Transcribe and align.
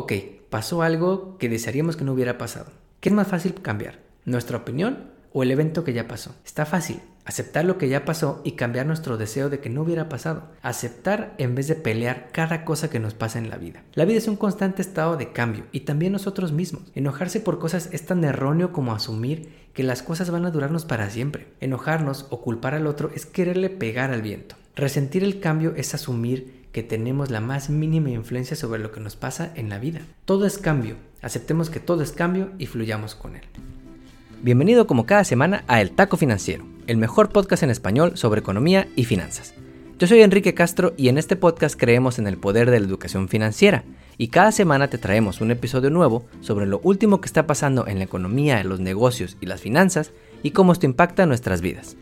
Ok, 0.00 0.12
pasó 0.48 0.82
algo 0.82 1.36
que 1.38 1.48
desearíamos 1.48 1.96
que 1.96 2.04
no 2.04 2.12
hubiera 2.12 2.38
pasado. 2.38 2.70
¿Qué 3.00 3.08
es 3.08 3.14
más 3.16 3.26
fácil 3.26 3.54
cambiar? 3.54 3.98
¿Nuestra 4.24 4.58
opinión 4.58 5.10
o 5.32 5.42
el 5.42 5.50
evento 5.50 5.82
que 5.82 5.92
ya 5.92 6.06
pasó? 6.06 6.36
Está 6.46 6.66
fácil. 6.66 7.00
Aceptar 7.24 7.64
lo 7.64 7.78
que 7.78 7.88
ya 7.88 8.04
pasó 8.04 8.40
y 8.44 8.52
cambiar 8.52 8.86
nuestro 8.86 9.16
deseo 9.16 9.50
de 9.50 9.58
que 9.58 9.70
no 9.70 9.82
hubiera 9.82 10.08
pasado. 10.08 10.52
Aceptar 10.62 11.34
en 11.38 11.56
vez 11.56 11.66
de 11.66 11.74
pelear 11.74 12.28
cada 12.30 12.64
cosa 12.64 12.90
que 12.90 13.00
nos 13.00 13.14
pasa 13.14 13.40
en 13.40 13.50
la 13.50 13.56
vida. 13.56 13.82
La 13.94 14.04
vida 14.04 14.18
es 14.18 14.28
un 14.28 14.36
constante 14.36 14.82
estado 14.82 15.16
de 15.16 15.32
cambio 15.32 15.64
y 15.72 15.80
también 15.80 16.12
nosotros 16.12 16.52
mismos. 16.52 16.84
Enojarse 16.94 17.40
por 17.40 17.58
cosas 17.58 17.88
es 17.90 18.06
tan 18.06 18.22
erróneo 18.22 18.70
como 18.72 18.92
asumir 18.92 19.52
que 19.74 19.82
las 19.82 20.04
cosas 20.04 20.30
van 20.30 20.46
a 20.46 20.52
durarnos 20.52 20.84
para 20.84 21.10
siempre. 21.10 21.48
Enojarnos 21.58 22.28
o 22.30 22.40
culpar 22.40 22.74
al 22.74 22.86
otro 22.86 23.10
es 23.16 23.26
quererle 23.26 23.68
pegar 23.68 24.12
al 24.12 24.22
viento. 24.22 24.54
Resentir 24.76 25.24
el 25.24 25.40
cambio 25.40 25.74
es 25.74 25.92
asumir 25.92 26.57
que 26.78 26.84
tenemos 26.84 27.28
la 27.28 27.40
más 27.40 27.70
mínima 27.70 28.10
influencia 28.10 28.56
sobre 28.56 28.80
lo 28.80 28.92
que 28.92 29.00
nos 29.00 29.16
pasa 29.16 29.50
en 29.56 29.68
la 29.68 29.80
vida. 29.80 30.00
Todo 30.24 30.46
es 30.46 30.58
cambio, 30.58 30.94
aceptemos 31.22 31.70
que 31.70 31.80
todo 31.80 32.04
es 32.04 32.12
cambio 32.12 32.50
y 32.56 32.66
fluyamos 32.66 33.16
con 33.16 33.34
él. 33.34 33.42
Bienvenido 34.42 34.86
como 34.86 35.04
cada 35.04 35.24
semana 35.24 35.64
a 35.66 35.80
El 35.80 35.90
Taco 35.90 36.16
Financiero, 36.16 36.64
el 36.86 36.96
mejor 36.96 37.30
podcast 37.30 37.64
en 37.64 37.70
español 37.70 38.16
sobre 38.16 38.38
economía 38.38 38.86
y 38.94 39.06
finanzas. 39.06 39.54
Yo 39.98 40.06
soy 40.06 40.20
Enrique 40.20 40.54
Castro 40.54 40.94
y 40.96 41.08
en 41.08 41.18
este 41.18 41.34
podcast 41.34 41.76
creemos 41.76 42.20
en 42.20 42.28
el 42.28 42.38
poder 42.38 42.70
de 42.70 42.78
la 42.78 42.86
educación 42.86 43.28
financiera 43.28 43.82
y 44.16 44.28
cada 44.28 44.52
semana 44.52 44.88
te 44.88 44.98
traemos 44.98 45.40
un 45.40 45.50
episodio 45.50 45.90
nuevo 45.90 46.26
sobre 46.42 46.66
lo 46.66 46.78
último 46.84 47.20
que 47.20 47.26
está 47.26 47.48
pasando 47.48 47.88
en 47.88 47.98
la 47.98 48.04
economía, 48.04 48.62
los 48.62 48.78
negocios 48.78 49.36
y 49.40 49.46
las 49.46 49.60
finanzas 49.60 50.12
y 50.44 50.52
cómo 50.52 50.70
esto 50.70 50.86
impacta 50.86 51.26
nuestras 51.26 51.60
vidas. 51.60 51.96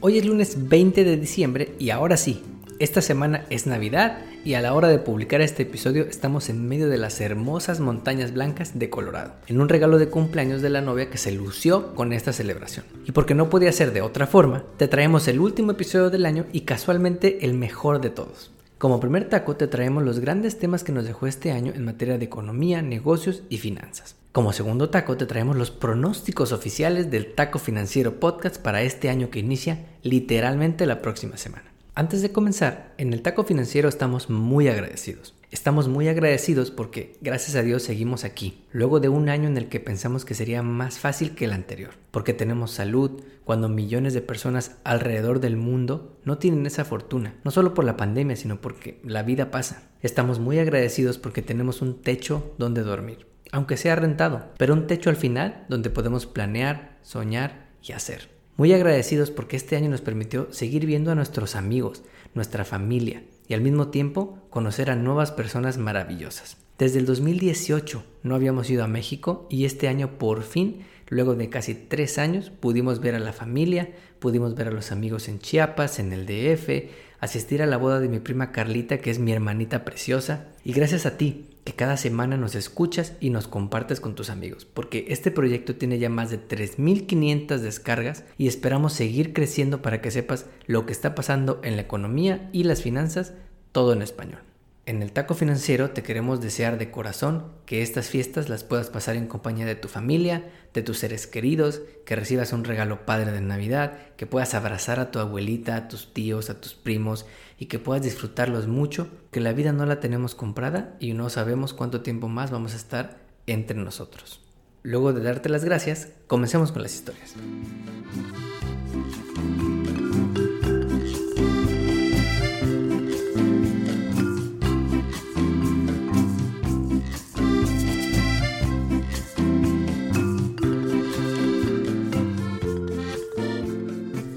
Hoy 0.00 0.18
es 0.18 0.26
lunes 0.26 0.68
20 0.68 1.04
de 1.04 1.16
diciembre 1.16 1.72
y 1.78 1.90
ahora 1.90 2.16
sí, 2.16 2.42
esta 2.78 3.02
semana 3.02 3.44
es 3.50 3.66
Navidad 3.66 4.18
y 4.44 4.54
a 4.54 4.60
la 4.60 4.72
hora 4.72 4.88
de 4.88 4.98
publicar 4.98 5.40
este 5.40 5.64
episodio 5.64 6.04
estamos 6.04 6.48
en 6.48 6.68
medio 6.68 6.88
de 6.88 6.98
las 6.98 7.20
hermosas 7.20 7.80
montañas 7.80 8.32
blancas 8.32 8.78
de 8.78 8.88
Colorado, 8.88 9.32
en 9.48 9.60
un 9.60 9.68
regalo 9.68 9.98
de 9.98 10.08
cumpleaños 10.08 10.62
de 10.62 10.70
la 10.70 10.80
novia 10.80 11.10
que 11.10 11.18
se 11.18 11.32
lució 11.32 11.94
con 11.94 12.12
esta 12.12 12.32
celebración. 12.32 12.84
Y 13.04 13.12
porque 13.12 13.34
no 13.34 13.50
podía 13.50 13.72
ser 13.72 13.92
de 13.92 14.02
otra 14.02 14.26
forma, 14.26 14.64
te 14.76 14.86
traemos 14.86 15.26
el 15.26 15.40
último 15.40 15.72
episodio 15.72 16.10
del 16.10 16.24
año 16.24 16.46
y 16.52 16.60
casualmente 16.60 17.44
el 17.44 17.54
mejor 17.54 18.00
de 18.00 18.10
todos. 18.10 18.52
Como 18.78 19.00
primer 19.00 19.28
taco 19.28 19.56
te 19.56 19.66
traemos 19.66 20.04
los 20.04 20.20
grandes 20.20 20.58
temas 20.58 20.84
que 20.84 20.92
nos 20.92 21.04
dejó 21.04 21.26
este 21.26 21.50
año 21.50 21.72
en 21.74 21.84
materia 21.84 22.16
de 22.16 22.26
economía, 22.26 22.80
negocios 22.80 23.42
y 23.48 23.58
finanzas. 23.58 24.14
Como 24.30 24.52
segundo 24.52 24.88
taco 24.88 25.16
te 25.16 25.26
traemos 25.26 25.56
los 25.56 25.72
pronósticos 25.72 26.52
oficiales 26.52 27.10
del 27.10 27.34
Taco 27.34 27.58
Financiero 27.58 28.20
Podcast 28.20 28.56
para 28.62 28.82
este 28.82 29.08
año 29.08 29.30
que 29.30 29.40
inicia 29.40 29.86
literalmente 30.04 30.86
la 30.86 31.02
próxima 31.02 31.36
semana. 31.36 31.67
Antes 31.98 32.22
de 32.22 32.30
comenzar, 32.30 32.94
en 32.96 33.12
el 33.12 33.22
taco 33.22 33.42
financiero 33.42 33.88
estamos 33.88 34.30
muy 34.30 34.68
agradecidos. 34.68 35.34
Estamos 35.50 35.88
muy 35.88 36.06
agradecidos 36.06 36.70
porque 36.70 37.16
gracias 37.20 37.56
a 37.56 37.62
Dios 37.62 37.82
seguimos 37.82 38.22
aquí, 38.22 38.62
luego 38.70 39.00
de 39.00 39.08
un 39.08 39.28
año 39.28 39.48
en 39.48 39.56
el 39.56 39.68
que 39.68 39.80
pensamos 39.80 40.24
que 40.24 40.36
sería 40.36 40.62
más 40.62 41.00
fácil 41.00 41.34
que 41.34 41.46
el 41.46 41.52
anterior, 41.52 41.94
porque 42.12 42.32
tenemos 42.32 42.70
salud, 42.70 43.20
cuando 43.42 43.68
millones 43.68 44.14
de 44.14 44.20
personas 44.20 44.76
alrededor 44.84 45.40
del 45.40 45.56
mundo 45.56 46.16
no 46.24 46.38
tienen 46.38 46.66
esa 46.66 46.84
fortuna, 46.84 47.34
no 47.42 47.50
solo 47.50 47.74
por 47.74 47.84
la 47.84 47.96
pandemia, 47.96 48.36
sino 48.36 48.60
porque 48.60 49.00
la 49.02 49.24
vida 49.24 49.50
pasa. 49.50 49.82
Estamos 50.00 50.38
muy 50.38 50.60
agradecidos 50.60 51.18
porque 51.18 51.42
tenemos 51.42 51.82
un 51.82 52.00
techo 52.00 52.54
donde 52.58 52.82
dormir, 52.82 53.26
aunque 53.50 53.76
sea 53.76 53.96
rentado, 53.96 54.52
pero 54.56 54.72
un 54.72 54.86
techo 54.86 55.10
al 55.10 55.16
final 55.16 55.66
donde 55.68 55.90
podemos 55.90 56.26
planear, 56.26 56.96
soñar 57.02 57.70
y 57.82 57.90
hacer. 57.90 58.37
Muy 58.58 58.72
agradecidos 58.72 59.30
porque 59.30 59.56
este 59.56 59.76
año 59.76 59.88
nos 59.88 60.00
permitió 60.00 60.52
seguir 60.52 60.84
viendo 60.84 61.12
a 61.12 61.14
nuestros 61.14 61.54
amigos, 61.54 62.02
nuestra 62.34 62.64
familia 62.64 63.22
y 63.46 63.54
al 63.54 63.60
mismo 63.60 63.86
tiempo 63.88 64.40
conocer 64.50 64.90
a 64.90 64.96
nuevas 64.96 65.30
personas 65.30 65.78
maravillosas. 65.78 66.56
Desde 66.76 66.98
el 66.98 67.06
2018 67.06 68.02
no 68.24 68.34
habíamos 68.34 68.68
ido 68.68 68.82
a 68.82 68.88
México 68.88 69.46
y 69.48 69.64
este 69.64 69.86
año 69.86 70.18
por 70.18 70.42
fin, 70.42 70.84
luego 71.08 71.36
de 71.36 71.48
casi 71.50 71.76
tres 71.76 72.18
años, 72.18 72.50
pudimos 72.50 72.98
ver 72.98 73.14
a 73.14 73.20
la 73.20 73.32
familia, 73.32 73.92
pudimos 74.18 74.56
ver 74.56 74.66
a 74.66 74.72
los 74.72 74.90
amigos 74.90 75.28
en 75.28 75.38
Chiapas, 75.38 76.00
en 76.00 76.12
el 76.12 76.26
DF, 76.26 76.90
asistir 77.20 77.62
a 77.62 77.66
la 77.66 77.76
boda 77.76 78.00
de 78.00 78.08
mi 78.08 78.18
prima 78.18 78.50
Carlita, 78.50 78.98
que 78.98 79.12
es 79.12 79.20
mi 79.20 79.30
hermanita 79.30 79.84
preciosa, 79.84 80.48
y 80.64 80.72
gracias 80.72 81.06
a 81.06 81.16
ti, 81.16 81.46
que 81.68 81.74
cada 81.74 81.98
semana 81.98 82.38
nos 82.38 82.54
escuchas 82.54 83.12
y 83.20 83.28
nos 83.28 83.46
compartes 83.46 84.00
con 84.00 84.14
tus 84.14 84.30
amigos, 84.30 84.64
porque 84.64 85.04
este 85.08 85.30
proyecto 85.30 85.76
tiene 85.76 85.98
ya 85.98 86.08
más 86.08 86.30
de 86.30 86.40
3.500 86.40 87.58
descargas 87.58 88.24
y 88.38 88.48
esperamos 88.48 88.94
seguir 88.94 89.34
creciendo 89.34 89.82
para 89.82 90.00
que 90.00 90.10
sepas 90.10 90.46
lo 90.64 90.86
que 90.86 90.92
está 90.92 91.14
pasando 91.14 91.60
en 91.62 91.76
la 91.76 91.82
economía 91.82 92.48
y 92.54 92.64
las 92.64 92.80
finanzas, 92.80 93.34
todo 93.72 93.92
en 93.92 94.00
español. 94.00 94.47
En 94.88 95.02
el 95.02 95.12
taco 95.12 95.34
financiero 95.34 95.90
te 95.90 96.02
queremos 96.02 96.40
desear 96.40 96.78
de 96.78 96.90
corazón 96.90 97.52
que 97.66 97.82
estas 97.82 98.08
fiestas 98.08 98.48
las 98.48 98.64
puedas 98.64 98.88
pasar 98.88 99.16
en 99.16 99.26
compañía 99.26 99.66
de 99.66 99.74
tu 99.74 99.86
familia, 99.86 100.50
de 100.72 100.80
tus 100.80 101.00
seres 101.00 101.26
queridos, 101.26 101.82
que 102.06 102.16
recibas 102.16 102.54
un 102.54 102.64
regalo 102.64 103.04
padre 103.04 103.30
de 103.30 103.42
Navidad, 103.42 103.98
que 104.16 104.24
puedas 104.24 104.54
abrazar 104.54 104.98
a 104.98 105.10
tu 105.10 105.18
abuelita, 105.18 105.76
a 105.76 105.88
tus 105.88 106.14
tíos, 106.14 106.48
a 106.48 106.58
tus 106.62 106.72
primos 106.72 107.26
y 107.58 107.66
que 107.66 107.78
puedas 107.78 108.02
disfrutarlos 108.02 108.66
mucho, 108.66 109.08
que 109.30 109.40
la 109.40 109.52
vida 109.52 109.72
no 109.72 109.84
la 109.84 110.00
tenemos 110.00 110.34
comprada 110.34 110.96
y 111.00 111.12
no 111.12 111.28
sabemos 111.28 111.74
cuánto 111.74 112.00
tiempo 112.00 112.28
más 112.28 112.50
vamos 112.50 112.72
a 112.72 112.78
estar 112.78 113.18
entre 113.46 113.76
nosotros. 113.76 114.40
Luego 114.82 115.12
de 115.12 115.22
darte 115.22 115.50
las 115.50 115.66
gracias, 115.66 116.08
comencemos 116.26 116.72
con 116.72 116.80
las 116.80 116.94
historias. 116.94 117.34